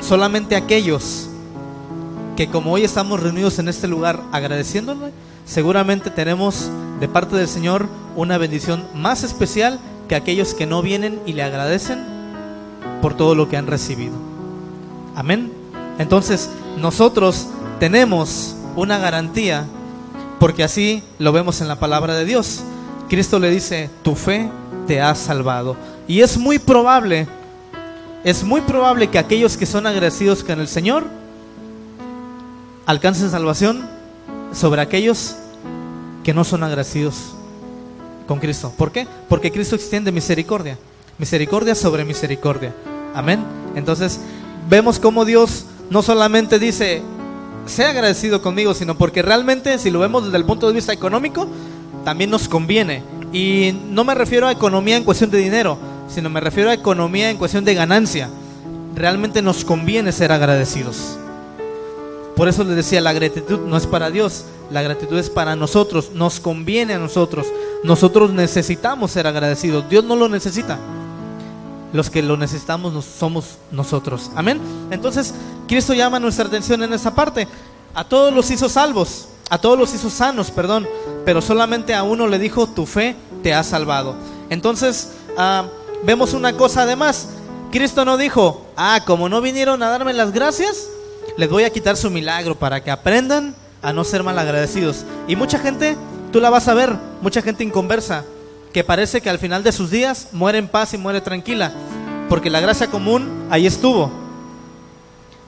[0.00, 1.28] solamente aquellos
[2.36, 5.12] que como hoy estamos reunidos en este lugar agradeciéndole,
[5.44, 11.20] seguramente tenemos de parte del Señor una bendición más especial que aquellos que no vienen
[11.26, 11.98] y le agradecen
[13.02, 14.14] por todo lo que han recibido.
[15.14, 15.52] Amén.
[15.98, 19.66] Entonces, nosotros tenemos una garantía
[20.38, 22.62] porque así lo vemos en la palabra de Dios.
[23.08, 24.48] Cristo le dice, tu fe
[24.86, 25.76] te ha salvado.
[26.06, 27.26] Y es muy probable,
[28.24, 31.04] es muy probable que aquellos que son agradecidos con el Señor
[32.86, 33.86] alcancen salvación
[34.52, 35.36] sobre aquellos
[36.24, 37.34] que no son agradecidos
[38.26, 38.72] con Cristo.
[38.76, 39.06] ¿Por qué?
[39.28, 40.78] Porque Cristo extiende misericordia.
[41.18, 42.72] Misericordia sobre misericordia.
[43.14, 43.42] Amén.
[43.74, 44.20] Entonces,
[44.68, 47.02] vemos cómo Dios no solamente dice,
[47.68, 51.46] sea agradecido conmigo, sino porque realmente, si lo vemos desde el punto de vista económico,
[52.04, 53.02] también nos conviene.
[53.32, 55.78] Y no me refiero a economía en cuestión de dinero,
[56.08, 58.28] sino me refiero a economía en cuestión de ganancia.
[58.94, 61.18] Realmente nos conviene ser agradecidos.
[62.34, 66.12] Por eso les decía, la gratitud no es para Dios, la gratitud es para nosotros,
[66.14, 67.46] nos conviene a nosotros.
[67.82, 70.78] Nosotros necesitamos ser agradecidos, Dios no lo necesita.
[71.92, 74.30] Los que lo necesitamos somos nosotros.
[74.34, 74.60] Amén.
[74.90, 75.34] Entonces,
[75.66, 77.48] Cristo llama nuestra atención en esa parte.
[77.94, 80.86] A todos los hizo salvos, a todos los hizo sanos, perdón,
[81.24, 84.14] pero solamente a uno le dijo, tu fe te ha salvado.
[84.50, 85.66] Entonces, ah,
[86.04, 87.28] vemos una cosa además.
[87.70, 90.88] Cristo no dijo, ah, como no vinieron a darme las gracias,
[91.36, 95.04] les voy a quitar su milagro para que aprendan a no ser malagradecidos.
[95.26, 95.96] Y mucha gente,
[96.32, 98.24] tú la vas a ver, mucha gente inconversa,
[98.78, 101.72] que parece que al final de sus días muere en paz y muere tranquila,
[102.28, 104.08] porque la gracia común ahí estuvo.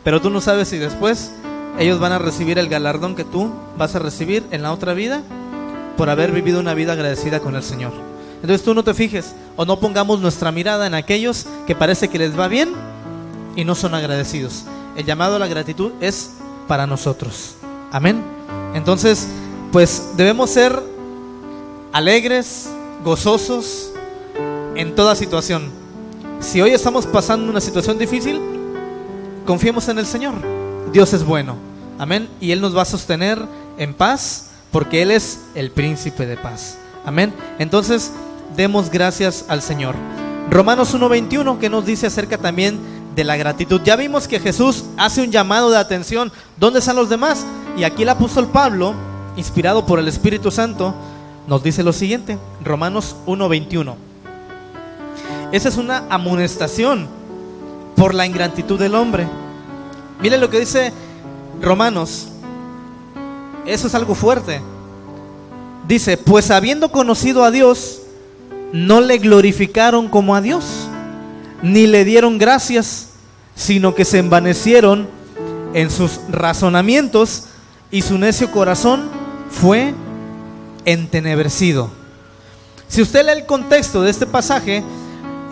[0.02, 1.30] Pero tú no sabes si después
[1.78, 5.22] ellos van a recibir el galardón que tú vas a recibir en la otra vida
[5.96, 7.92] por haber vivido una vida agradecida con el Señor.
[8.42, 12.18] Entonces tú no te fijes o no pongamos nuestra mirada en aquellos que parece que
[12.18, 12.72] les va bien
[13.54, 14.64] y no son agradecidos.
[14.96, 16.32] El llamado a la gratitud es
[16.66, 17.54] para nosotros.
[17.92, 18.24] Amén.
[18.74, 19.28] Entonces,
[19.70, 20.76] pues debemos ser
[21.92, 22.68] alegres,
[23.04, 23.92] gozosos
[24.76, 25.70] en toda situación.
[26.40, 28.40] Si hoy estamos pasando una situación difícil,
[29.46, 30.34] confiemos en el Señor.
[30.92, 31.56] Dios es bueno.
[31.98, 32.28] Amén.
[32.40, 33.38] Y Él nos va a sostener
[33.78, 36.78] en paz porque Él es el príncipe de paz.
[37.04, 37.34] Amén.
[37.58, 38.12] Entonces,
[38.56, 39.94] demos gracias al Señor.
[40.50, 42.78] Romanos 1.21 que nos dice acerca también
[43.14, 43.80] de la gratitud.
[43.84, 46.32] Ya vimos que Jesús hace un llamado de atención.
[46.58, 47.44] ¿Dónde están los demás?
[47.76, 48.94] Y aquí el apóstol Pablo,
[49.36, 50.94] inspirado por el Espíritu Santo,
[51.50, 53.96] nos dice lo siguiente, Romanos 1:21.
[55.50, 57.08] Esa es una amonestación
[57.96, 59.26] por la ingratitud del hombre.
[60.22, 60.92] Mire lo que dice
[61.60, 62.28] Romanos.
[63.66, 64.60] Eso es algo fuerte.
[65.88, 68.02] Dice, pues habiendo conocido a Dios,
[68.72, 70.86] no le glorificaron como a Dios,
[71.62, 73.08] ni le dieron gracias,
[73.56, 75.08] sino que se envanecieron
[75.74, 77.46] en sus razonamientos
[77.90, 79.08] y su necio corazón
[79.50, 79.94] fue
[80.84, 81.90] entenebrecido.
[82.88, 84.82] Si usted lee el contexto de este pasaje,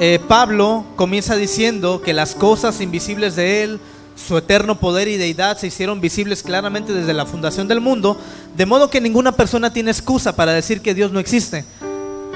[0.01, 3.81] eh, Pablo comienza diciendo que las cosas invisibles de él,
[4.17, 8.17] su eterno poder y deidad se hicieron visibles claramente desde la fundación del mundo,
[8.57, 11.65] de modo que ninguna persona tiene excusa para decir que Dios no existe,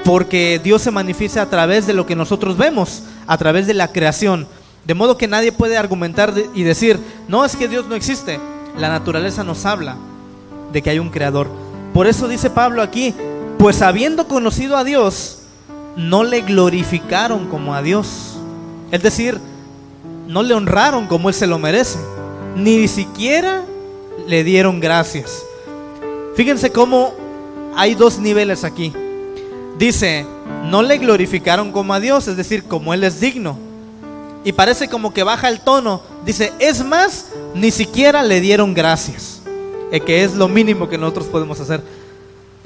[0.05, 3.91] porque Dios se manifiesta a través de lo que nosotros vemos, a través de la
[3.91, 4.47] creación.
[4.85, 8.39] De modo que nadie puede argumentar y decir, no es que Dios no existe.
[8.77, 9.95] La naturaleza nos habla
[10.73, 11.62] de que hay un creador.
[11.93, 13.13] Por eso dice Pablo aquí,
[13.59, 15.39] pues habiendo conocido a Dios,
[15.95, 18.37] no le glorificaron como a Dios.
[18.91, 19.39] Es decir,
[20.27, 21.99] no le honraron como Él se lo merece.
[22.55, 23.63] Ni siquiera
[24.27, 25.43] le dieron gracias.
[26.35, 27.13] Fíjense cómo
[27.75, 28.93] hay dos niveles aquí.
[29.77, 30.25] Dice,
[30.65, 33.57] no le glorificaron como a Dios, es decir, como Él es digno.
[34.43, 36.01] Y parece como que baja el tono.
[36.25, 39.41] Dice, es más, ni siquiera le dieron gracias,
[40.01, 41.81] que es lo mínimo que nosotros podemos hacer,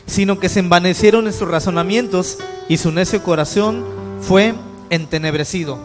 [0.06, 2.38] sino que se envanecieron en sus razonamientos
[2.70, 3.84] y su necio corazón
[4.22, 4.56] fue
[4.90, 5.78] entenebrecido.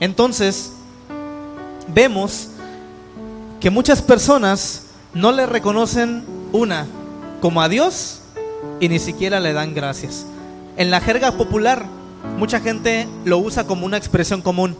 [0.00, 0.72] Entonces,
[1.88, 2.48] vemos
[3.60, 6.86] que muchas personas no le reconocen una
[7.40, 8.20] como a Dios
[8.80, 10.26] y ni siquiera le dan gracias.
[10.76, 11.84] En la jerga popular,
[12.38, 14.76] mucha gente lo usa como una expresión común.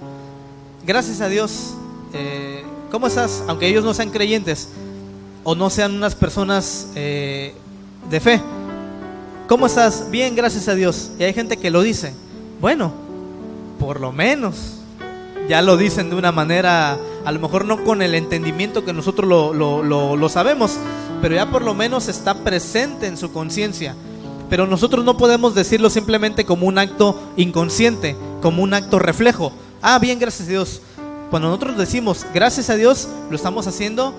[0.87, 1.75] Gracias a Dios.
[2.13, 3.43] Eh, ¿Cómo estás?
[3.49, 4.69] Aunque ellos no sean creyentes
[5.45, 7.55] o no sean unas personas eh,
[8.11, 8.41] de fe.
[9.47, 10.11] ¿Cómo estás?
[10.11, 11.11] Bien, gracias a Dios.
[11.19, 12.15] Y hay gente que lo dice.
[12.61, 12.93] Bueno,
[13.79, 14.79] por lo menos.
[15.49, 19.29] Ya lo dicen de una manera, a lo mejor no con el entendimiento que nosotros
[19.29, 20.79] lo, lo, lo sabemos,
[21.21, 23.95] pero ya por lo menos está presente en su conciencia.
[24.49, 29.53] Pero nosotros no podemos decirlo simplemente como un acto inconsciente, como un acto reflejo.
[29.83, 30.81] Ah, bien, gracias a Dios.
[31.29, 34.15] Cuando nosotros decimos gracias a Dios, lo estamos haciendo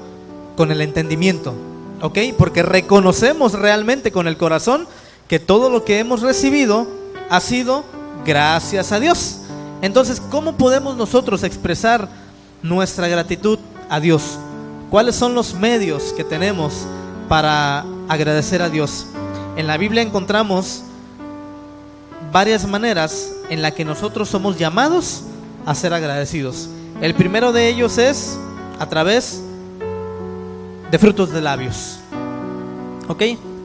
[0.55, 1.53] con el entendimiento,
[2.01, 2.19] ¿ok?
[2.37, 4.87] Porque reconocemos realmente con el corazón
[5.27, 6.87] que todo lo que hemos recibido
[7.29, 7.83] ha sido
[8.25, 9.41] gracias a Dios.
[9.81, 12.07] Entonces, ¿cómo podemos nosotros expresar
[12.61, 14.37] nuestra gratitud a Dios?
[14.89, 16.85] ¿Cuáles son los medios que tenemos
[17.27, 19.07] para agradecer a Dios?
[19.57, 20.83] En la Biblia encontramos
[22.31, 25.23] varias maneras en las que nosotros somos llamados
[25.65, 26.69] a ser agradecidos.
[27.01, 28.37] El primero de ellos es
[28.79, 29.54] a través de
[30.99, 31.99] frutos de labios.
[33.07, 33.23] ¿Ok?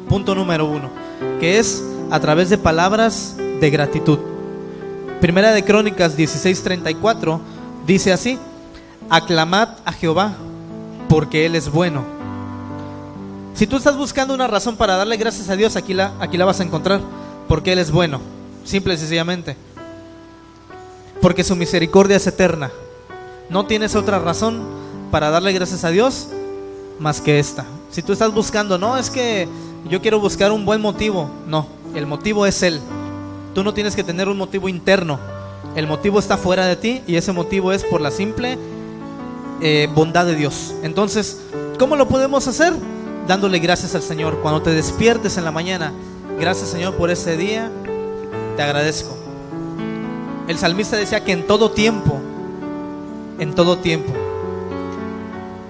[0.09, 0.91] Punto número uno,
[1.39, 4.19] que es a través de palabras de gratitud.
[5.21, 7.41] Primera de Crónicas 16:34
[7.87, 8.39] dice así,
[9.09, 10.35] aclamad a Jehová
[11.09, 12.05] porque Él es bueno.
[13.55, 16.45] Si tú estás buscando una razón para darle gracias a Dios, aquí la, aquí la
[16.45, 17.01] vas a encontrar,
[17.49, 18.21] porque Él es bueno,
[18.65, 19.57] simple y sencillamente.
[21.21, 22.71] Porque su misericordia es eterna.
[23.51, 24.63] No tienes otra razón
[25.11, 26.29] para darle gracias a Dios
[27.01, 27.65] más que esta.
[27.91, 29.49] Si tú estás buscando, no, es que
[29.89, 31.29] yo quiero buscar un buen motivo.
[31.49, 32.79] No, el motivo es Él.
[33.55, 35.19] Tú no tienes que tener un motivo interno.
[35.75, 38.59] El motivo está fuera de ti y ese motivo es por la simple
[39.61, 40.75] eh, bondad de Dios.
[40.83, 41.41] Entonces,
[41.79, 42.75] ¿cómo lo podemos hacer?
[43.27, 44.41] Dándole gracias al Señor.
[44.43, 45.93] Cuando te despiertes en la mañana,
[46.39, 47.71] gracias Señor por ese día,
[48.57, 49.17] te agradezco.
[50.49, 52.19] El salmista decía que en todo tiempo,
[53.39, 54.13] en todo tiempo.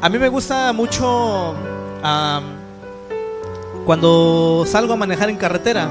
[0.03, 1.55] A mí me gusta mucho
[3.85, 5.91] cuando salgo a manejar en carretera,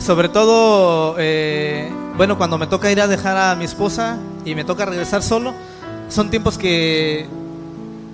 [0.00, 4.64] sobre todo, eh, bueno, cuando me toca ir a dejar a mi esposa y me
[4.64, 5.54] toca regresar solo,
[6.08, 7.28] son tiempos que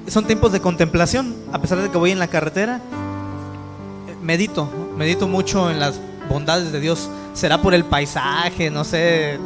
[0.07, 2.81] son tiempos de contemplación, a pesar de que voy en la carretera,
[4.23, 7.09] medito, medito mucho en las bondades de Dios.
[7.33, 9.39] Será por el paisaje, no sé,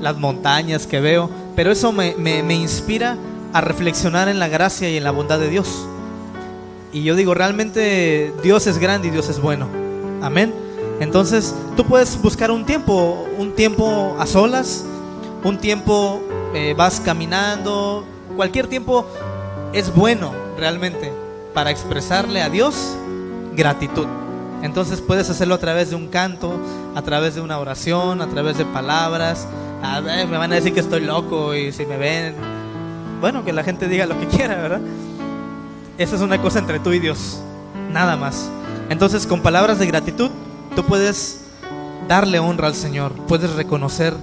[0.00, 3.16] las montañas que veo, pero eso me, me, inspira
[3.56, 5.88] a reflexionar en la gracia y en la bondad de Dios.
[6.92, 9.66] Y yo digo, realmente Dios es grande y Dios es bueno.
[10.20, 10.54] Amén.
[11.00, 14.84] Entonces, tú puedes buscar un tiempo, un tiempo a solas,
[15.42, 16.20] un tiempo
[16.52, 18.04] eh, vas caminando,
[18.36, 19.06] cualquier tiempo
[19.72, 21.10] es bueno realmente
[21.54, 22.94] para expresarle a Dios
[23.54, 24.06] gratitud.
[24.62, 26.60] Entonces puedes hacerlo a través de un canto,
[26.94, 29.48] a través de una oración, a través de palabras.
[29.82, 32.34] A ver, me van a decir que estoy loco y si me ven,
[33.20, 34.80] bueno, que la gente diga lo que quiera, ¿verdad?
[35.98, 37.38] Esa es una cosa entre tú y Dios,
[37.92, 38.50] nada más.
[38.88, 40.30] Entonces con palabras de gratitud,
[40.74, 41.40] tú puedes
[42.08, 44.14] darle honra al Señor, puedes reconocer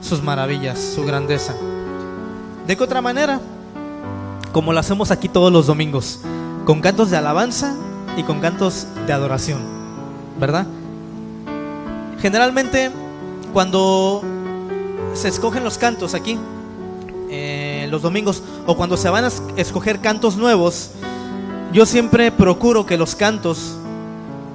[0.00, 1.54] sus maravillas, su grandeza.
[2.66, 3.40] ¿De qué otra manera?
[4.52, 6.20] Como lo hacemos aquí todos los domingos,
[6.64, 7.74] con cantos de alabanza
[8.16, 9.60] y con cantos de adoración,
[10.38, 10.66] ¿verdad?
[12.20, 12.90] Generalmente
[13.52, 14.22] cuando
[15.14, 16.38] se escogen los cantos aquí,
[17.94, 20.90] los domingos, o cuando se van a escoger cantos nuevos,
[21.72, 23.76] yo siempre procuro que los cantos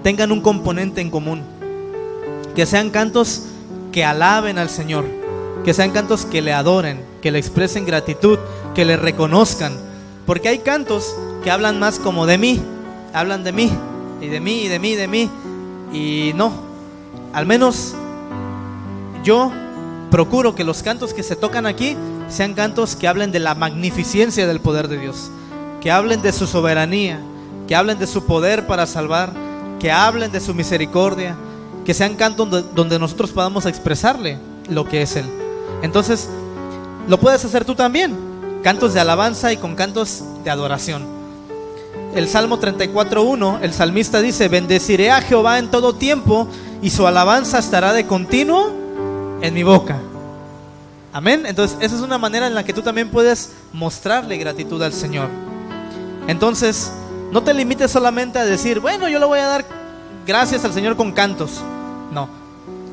[0.04, 1.42] tengan un componente en común,
[2.56, 3.44] que sean cantos
[3.92, 5.06] que alaben al Señor,
[5.66, 8.38] que sean cantos que le adoren, que le expresen gratitud,
[8.76, 9.74] que le reconozcan.
[10.26, 12.62] Porque hay cantos que hablan más como de mí,
[13.14, 13.72] hablan de mí,
[14.22, 15.30] y de mí, y de mí, y de mí.
[15.92, 16.52] Y no,
[17.34, 17.96] al menos
[19.24, 19.52] yo
[20.12, 21.98] procuro que los cantos que se tocan aquí
[22.30, 25.32] sean cantos que hablen de la magnificencia del poder de Dios,
[25.82, 27.20] que hablen de su soberanía,
[27.68, 29.32] que hablen de su poder para salvar,
[29.80, 31.36] que hablen de su misericordia,
[31.86, 34.38] que sean cantos donde, nosotros podamos expresarle
[34.70, 35.26] lo que es Él.
[35.82, 36.30] Entonces,
[37.08, 38.16] lo puedes hacer tú también,
[38.64, 41.04] cantos de alabanza y con cantos de adoración.
[42.14, 46.48] El Salmo 34.1, el salmista dice, bendeciré a Jehová en todo tiempo
[46.82, 48.72] y su alabanza estará de continuo
[49.42, 50.00] en mi boca.
[51.12, 51.46] Amén.
[51.46, 55.30] Entonces, esa es una manera en la que tú también puedes mostrarle gratitud al Señor.
[56.28, 56.92] Entonces,
[57.32, 59.66] no te limites solamente a decir, bueno, yo le voy a dar
[60.28, 61.62] gracias al Señor con cantos.
[62.12, 62.30] No,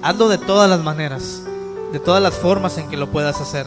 [0.03, 1.43] hazlo de todas las maneras,
[1.93, 3.67] de todas las formas en que lo puedas hacer.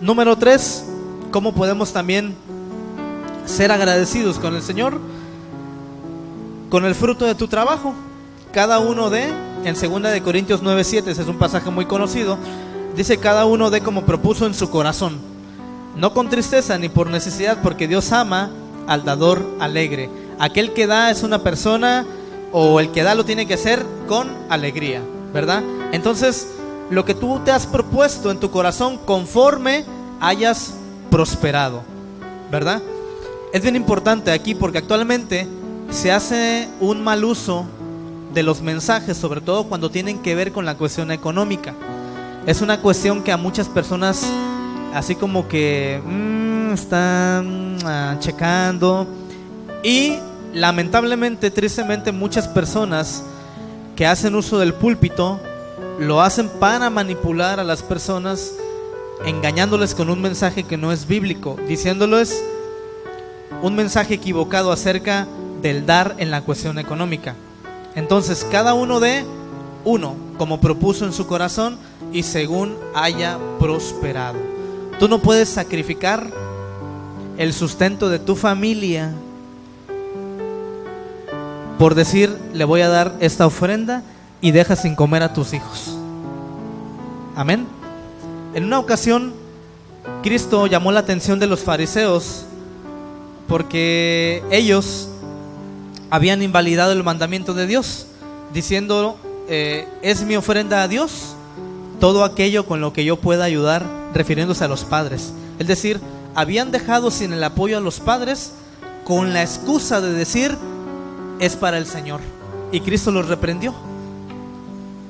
[0.00, 0.86] Número tres,
[1.30, 2.34] ¿cómo podemos también
[3.44, 4.98] ser agradecidos con el Señor?
[6.70, 7.94] Con el fruto de tu trabajo.
[8.52, 9.28] Cada uno de,
[9.64, 12.38] en 2 de Corintios 9:7, ese es un pasaje muy conocido,
[12.96, 15.18] dice cada uno de como propuso en su corazón,
[15.96, 18.50] no con tristeza ni por necesidad, porque Dios ama
[18.86, 20.10] al dador alegre.
[20.38, 22.06] Aquel que da es una persona
[22.52, 25.62] o el que da lo tiene que hacer con alegría, ¿verdad?
[25.92, 26.48] Entonces,
[26.90, 29.84] lo que tú te has propuesto en tu corazón conforme
[30.20, 30.74] hayas
[31.10, 31.82] prosperado,
[32.50, 32.82] ¿verdad?
[33.52, 35.46] Es bien importante aquí porque actualmente
[35.90, 37.66] se hace un mal uso
[38.32, 41.74] de los mensajes, sobre todo cuando tienen que ver con la cuestión económica.
[42.46, 44.26] Es una cuestión que a muchas personas,
[44.94, 49.06] así como que mm, están ah, checando,
[49.82, 50.14] y
[50.54, 53.22] lamentablemente, tristemente, muchas personas
[53.94, 55.38] que hacen uso del púlpito
[55.98, 58.52] lo hacen para manipular a las personas,
[59.26, 62.42] engañándoles con un mensaje que no es bíblico, diciéndoles
[63.60, 65.26] un mensaje equivocado acerca
[65.60, 67.34] del dar en la cuestión económica.
[67.94, 69.24] Entonces, cada uno de
[69.84, 71.78] uno, como propuso en su corazón
[72.12, 74.38] y según haya prosperado.
[74.98, 76.30] Tú no puedes sacrificar
[77.38, 79.12] el sustento de tu familia
[81.80, 84.02] por decir, le voy a dar esta ofrenda
[84.42, 85.96] y deja sin comer a tus hijos.
[87.34, 87.66] Amén.
[88.52, 89.32] En una ocasión,
[90.22, 92.44] Cristo llamó la atención de los fariseos
[93.48, 95.08] porque ellos
[96.10, 98.08] habían invalidado el mandamiento de Dios,
[98.52, 99.16] diciendo,
[99.52, 101.34] eh, es mi ofrenda a Dios
[101.98, 103.84] todo aquello con lo que yo pueda ayudar,
[104.14, 105.32] refiriéndose a los padres.
[105.58, 106.00] Es decir,
[106.36, 108.52] habían dejado sin el apoyo a los padres
[109.04, 110.56] con la excusa de decir,
[111.40, 112.20] es para el Señor.
[112.70, 113.74] Y Cristo los reprendió.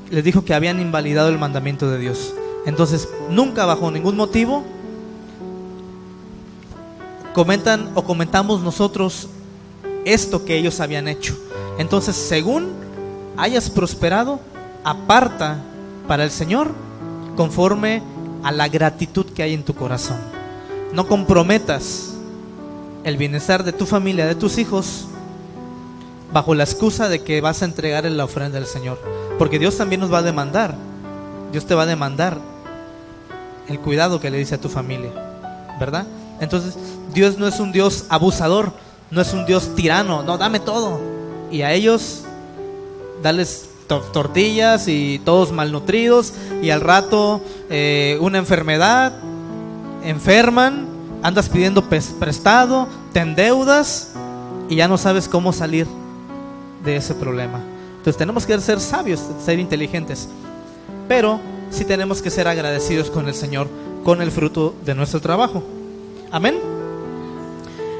[0.08, 2.32] Les dijo que habían invalidado el mandamiento de Dios.
[2.64, 4.64] Entonces, nunca bajo ningún motivo
[7.34, 9.28] comentan o comentamos nosotros
[10.06, 11.36] esto que ellos habían hecho.
[11.78, 12.79] Entonces, según
[13.36, 14.40] hayas prosperado,
[14.84, 15.58] aparta
[16.08, 16.72] para el Señor
[17.36, 18.02] conforme
[18.42, 20.18] a la gratitud que hay en tu corazón.
[20.92, 22.14] No comprometas
[23.04, 25.06] el bienestar de tu familia, de tus hijos,
[26.32, 28.98] bajo la excusa de que vas a entregar en la ofrenda del Señor.
[29.38, 30.74] Porque Dios también nos va a demandar.
[31.52, 32.38] Dios te va a demandar
[33.68, 35.10] el cuidado que le dice a tu familia.
[35.78, 36.06] ¿Verdad?
[36.40, 36.76] Entonces,
[37.14, 38.72] Dios no es un Dios abusador
[39.10, 41.00] no es un Dios tirano, no, dame todo.
[41.50, 42.22] Y a ellos,
[43.22, 43.70] dales
[44.12, 49.12] tortillas y todos malnutridos y al rato eh, una enfermedad,
[50.04, 50.86] enferman,
[51.22, 54.12] andas pidiendo prestado, te endeudas
[54.68, 55.86] y ya no sabes cómo salir
[56.84, 57.60] de ese problema.
[57.98, 60.28] Entonces tenemos que ser sabios, ser inteligentes,
[61.08, 61.40] pero
[61.70, 63.68] sí tenemos que ser agradecidos con el Señor,
[64.04, 65.62] con el fruto de nuestro trabajo.
[66.30, 66.58] Amén.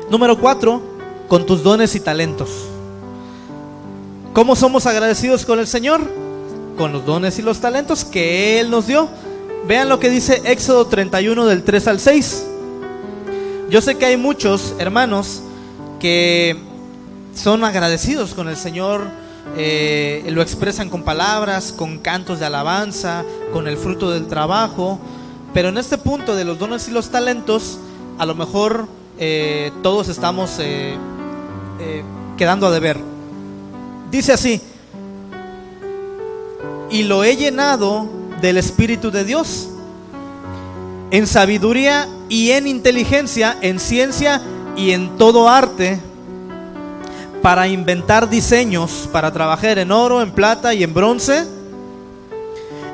[0.09, 0.81] Número cuatro,
[1.29, 2.70] con tus dones y talentos.
[4.33, 6.01] ¿Cómo somos agradecidos con el Señor?
[6.79, 9.09] Con los dones y los talentos que Él nos dio.
[9.67, 12.47] Vean lo que dice Éxodo 31 del 3 al 6.
[13.71, 15.43] Yo sé que hay muchos hermanos
[15.99, 16.57] que
[17.35, 19.09] son agradecidos con el Señor,
[19.57, 25.01] eh, lo expresan con palabras, con cantos de alabanza, con el fruto del trabajo,
[25.53, 27.79] pero en este punto de los dones y los talentos,
[28.19, 28.87] a lo mejor
[29.19, 30.97] eh, todos estamos eh,
[32.37, 33.10] quedando a deber.
[34.11, 34.61] Dice así,
[36.91, 38.09] y lo he llenado
[38.41, 39.69] del Espíritu de Dios,
[41.13, 44.41] en sabiduría y en inteligencia, en ciencia
[44.77, 46.01] y en todo arte,
[47.41, 51.47] para inventar diseños, para trabajar en oro, en plata y en bronce,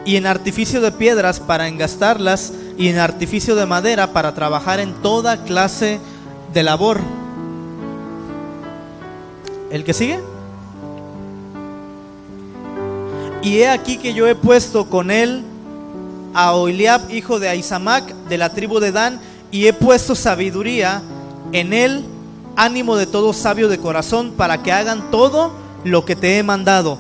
[0.05, 4.93] y en artificio de piedras para engastarlas, y en artificio de madera para trabajar en
[5.03, 5.99] toda clase
[6.53, 7.01] de labor.
[9.71, 10.36] ¿El que sigue?
[13.47, 15.45] Y he aquí que yo he puesto con él
[16.35, 19.21] a Oiliab, hijo de Aisamac, de la tribu de Dan,
[19.53, 21.01] y he puesto sabiduría
[21.53, 22.05] en él,
[22.57, 25.53] ánimo de todo sabio de corazón, para que hagan todo
[25.85, 26.99] lo que te he mandado.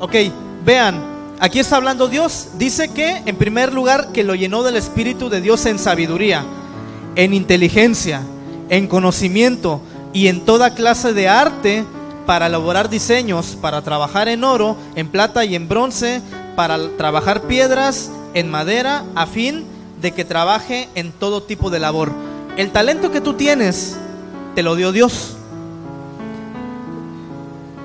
[0.00, 0.16] Ok,
[0.64, 1.00] vean,
[1.38, 2.48] aquí está hablando Dios.
[2.58, 6.44] Dice que, en primer lugar, que lo llenó del Espíritu de Dios en sabiduría,
[7.14, 8.20] en inteligencia,
[8.68, 9.80] en conocimiento
[10.12, 11.84] y en toda clase de arte
[12.26, 16.22] para elaborar diseños, para trabajar en oro, en plata y en bronce,
[16.56, 19.64] para trabajar piedras, en madera, a fin
[20.00, 22.12] de que trabaje en todo tipo de labor.
[22.56, 23.96] El talento que tú tienes,
[24.54, 25.36] te lo dio Dios.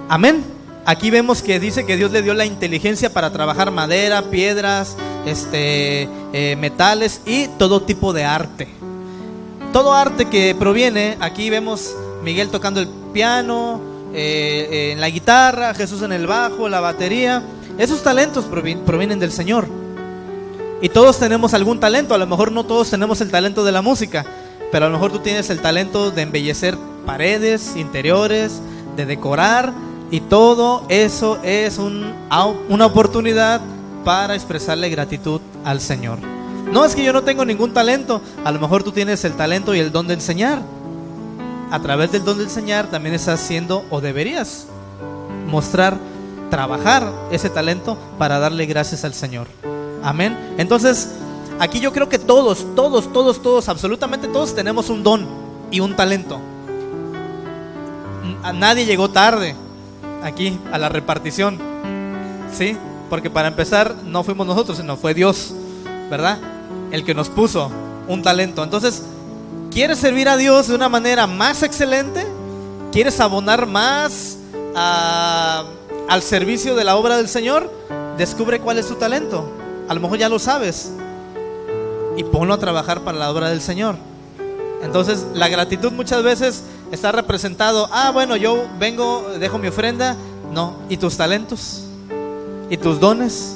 [0.08, 0.44] Amén.
[0.86, 6.10] Aquí vemos que dice que Dios le dio la inteligencia para trabajar madera, piedras, este,
[6.34, 8.68] eh, metales y todo tipo de arte.
[9.72, 13.80] Todo arte que proviene, aquí vemos Miguel tocando el piano,
[14.14, 17.44] eh, en la guitarra, Jesús en el bajo, la batería.
[17.78, 19.68] Esos talentos provienen del Señor.
[20.82, 23.82] Y todos tenemos algún talento, a lo mejor no todos tenemos el talento de la
[23.82, 24.26] música,
[24.72, 28.62] pero a lo mejor tú tienes el talento de embellecer paredes, interiores,
[28.96, 29.74] de decorar,
[30.10, 33.62] y todo eso es una oportunidad
[34.06, 36.20] para expresarle gratitud al Señor.
[36.72, 39.76] No es que yo no tengo ningún talento, a lo mejor tú tienes el talento
[39.76, 40.62] y el don de enseñar.
[41.72, 44.66] A través del don de enseñar también estás haciendo o deberías
[45.46, 45.98] mostrar,
[46.50, 49.48] trabajar ese talento para darle gracias al Señor.
[50.04, 50.38] Amén.
[50.58, 51.10] Entonces,
[51.60, 55.28] aquí yo creo que todos, todos, todos, todos, absolutamente todos tenemos un don
[55.70, 56.40] y un talento.
[58.56, 59.56] Nadie llegó tarde
[60.24, 61.60] aquí a la repartición.
[62.52, 62.78] ¿Sí?
[63.10, 65.54] Porque para empezar no fuimos nosotros, sino fue Dios,
[66.10, 66.40] ¿verdad?
[66.92, 67.70] El que nos puso
[68.08, 68.64] un talento.
[68.64, 69.04] Entonces,
[69.72, 72.26] ¿quieres servir a Dios de una manera más excelente?
[72.92, 74.38] ¿Quieres abonar más
[74.76, 77.72] al servicio de la obra del Señor?
[78.18, 79.50] Descubre cuál es tu talento.
[79.88, 80.92] A lo mejor ya lo sabes.
[82.18, 83.96] Y ponlo a trabajar para la obra del Señor.
[84.82, 90.16] Entonces, la gratitud muchas veces está representado, ah, bueno, yo vengo, dejo mi ofrenda.
[90.52, 91.84] No, ¿y tus talentos?
[92.70, 93.56] ¿Y tus dones?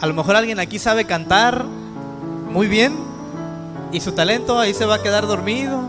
[0.00, 3.15] A lo mejor alguien aquí sabe cantar muy bien
[3.96, 5.80] y su talento ahí se va a quedar dormido.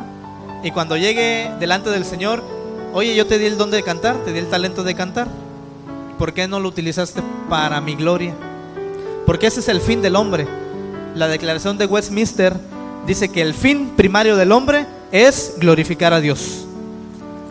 [0.63, 2.41] Y cuando llegue delante del Señor,
[2.93, 5.27] oye, yo te di el don de cantar, te di el talento de cantar.
[6.17, 8.33] ¿Por qué no lo utilizaste para mi gloria?
[9.25, 10.47] Porque ese es el fin del hombre.
[11.15, 12.55] La declaración de Westminster
[13.05, 16.65] dice que el fin primario del hombre es glorificar a Dios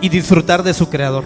[0.01, 1.25] y disfrutar de su creador.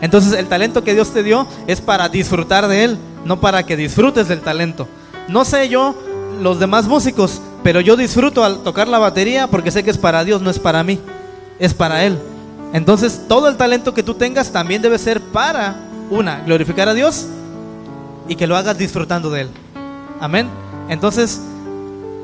[0.00, 3.76] Entonces el talento que Dios te dio es para disfrutar de Él, no para que
[3.76, 4.88] disfrutes del talento.
[5.28, 5.94] No sé yo
[6.40, 10.22] los demás músicos, pero yo disfruto al tocar la batería porque sé que es para
[10.22, 11.00] Dios, no es para mí,
[11.58, 12.16] es para Él.
[12.72, 15.74] Entonces todo el talento que tú tengas también debe ser para,
[16.10, 17.26] una, glorificar a Dios
[18.28, 19.48] y que lo hagas disfrutando de Él.
[20.20, 20.48] Amén.
[20.88, 21.40] Entonces,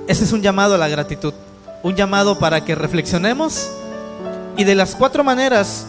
[0.07, 1.35] ese es un llamado a la gratitud
[1.83, 3.71] un llamado para que reflexionemos
[4.57, 5.87] y de las cuatro maneras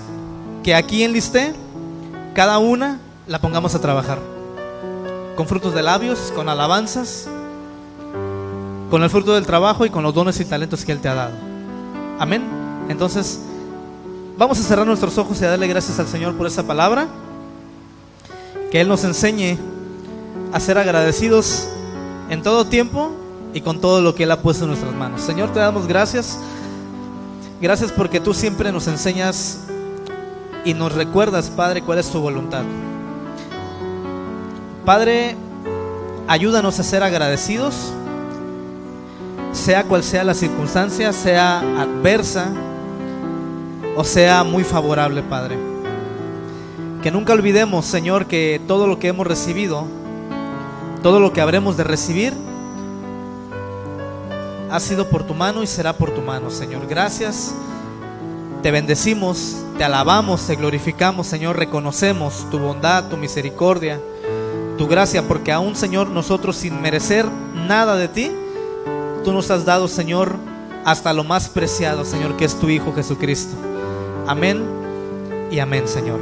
[0.63, 1.53] que aquí enlisté,
[2.33, 4.19] cada una la pongamos a trabajar.
[5.35, 7.27] Con frutos de labios, con alabanzas,
[8.91, 11.15] con el fruto del trabajo y con los dones y talentos que Él te ha
[11.15, 11.31] dado.
[12.19, 12.43] Amén.
[12.89, 13.39] Entonces,
[14.37, 17.07] vamos a cerrar nuestros ojos y a darle gracias al Señor por esa palabra.
[18.69, 19.57] Que Él nos enseñe
[20.51, 21.69] a ser agradecidos
[22.29, 23.11] en todo tiempo
[23.53, 25.21] y con todo lo que Él ha puesto en nuestras manos.
[25.21, 26.37] Señor, te damos gracias.
[27.61, 29.61] Gracias porque tú siempre nos enseñas
[30.65, 32.63] y nos recuerdas, Padre, cuál es tu voluntad.
[34.85, 35.37] Padre,
[36.27, 37.93] ayúdanos a ser agradecidos,
[39.51, 42.51] sea cual sea la circunstancia, sea adversa
[43.95, 45.57] o sea muy favorable, Padre.
[47.03, 49.85] Que nunca olvidemos, Señor, que todo lo que hemos recibido,
[51.01, 52.33] todo lo que habremos de recibir,
[54.69, 56.87] ha sido por tu mano y será por tu mano, Señor.
[56.87, 57.53] Gracias.
[58.61, 61.57] Te bendecimos, te alabamos, te glorificamos, Señor.
[61.57, 63.99] Reconocemos tu bondad, tu misericordia,
[64.77, 67.25] tu gracia, porque aún, Señor, nosotros sin merecer
[67.67, 68.31] nada de ti,
[69.24, 70.36] tú nos has dado, Señor,
[70.86, 73.55] hasta lo más preciado, Señor, que es tu Hijo Jesucristo.
[74.28, 74.63] Amén
[75.51, 76.19] y amén, Señor.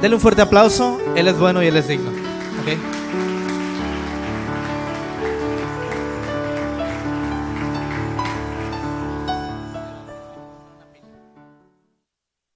[0.00, 0.98] Denle un fuerte aplauso.
[1.14, 2.10] Él es bueno y Él es digno.
[2.62, 2.99] ¿Okay?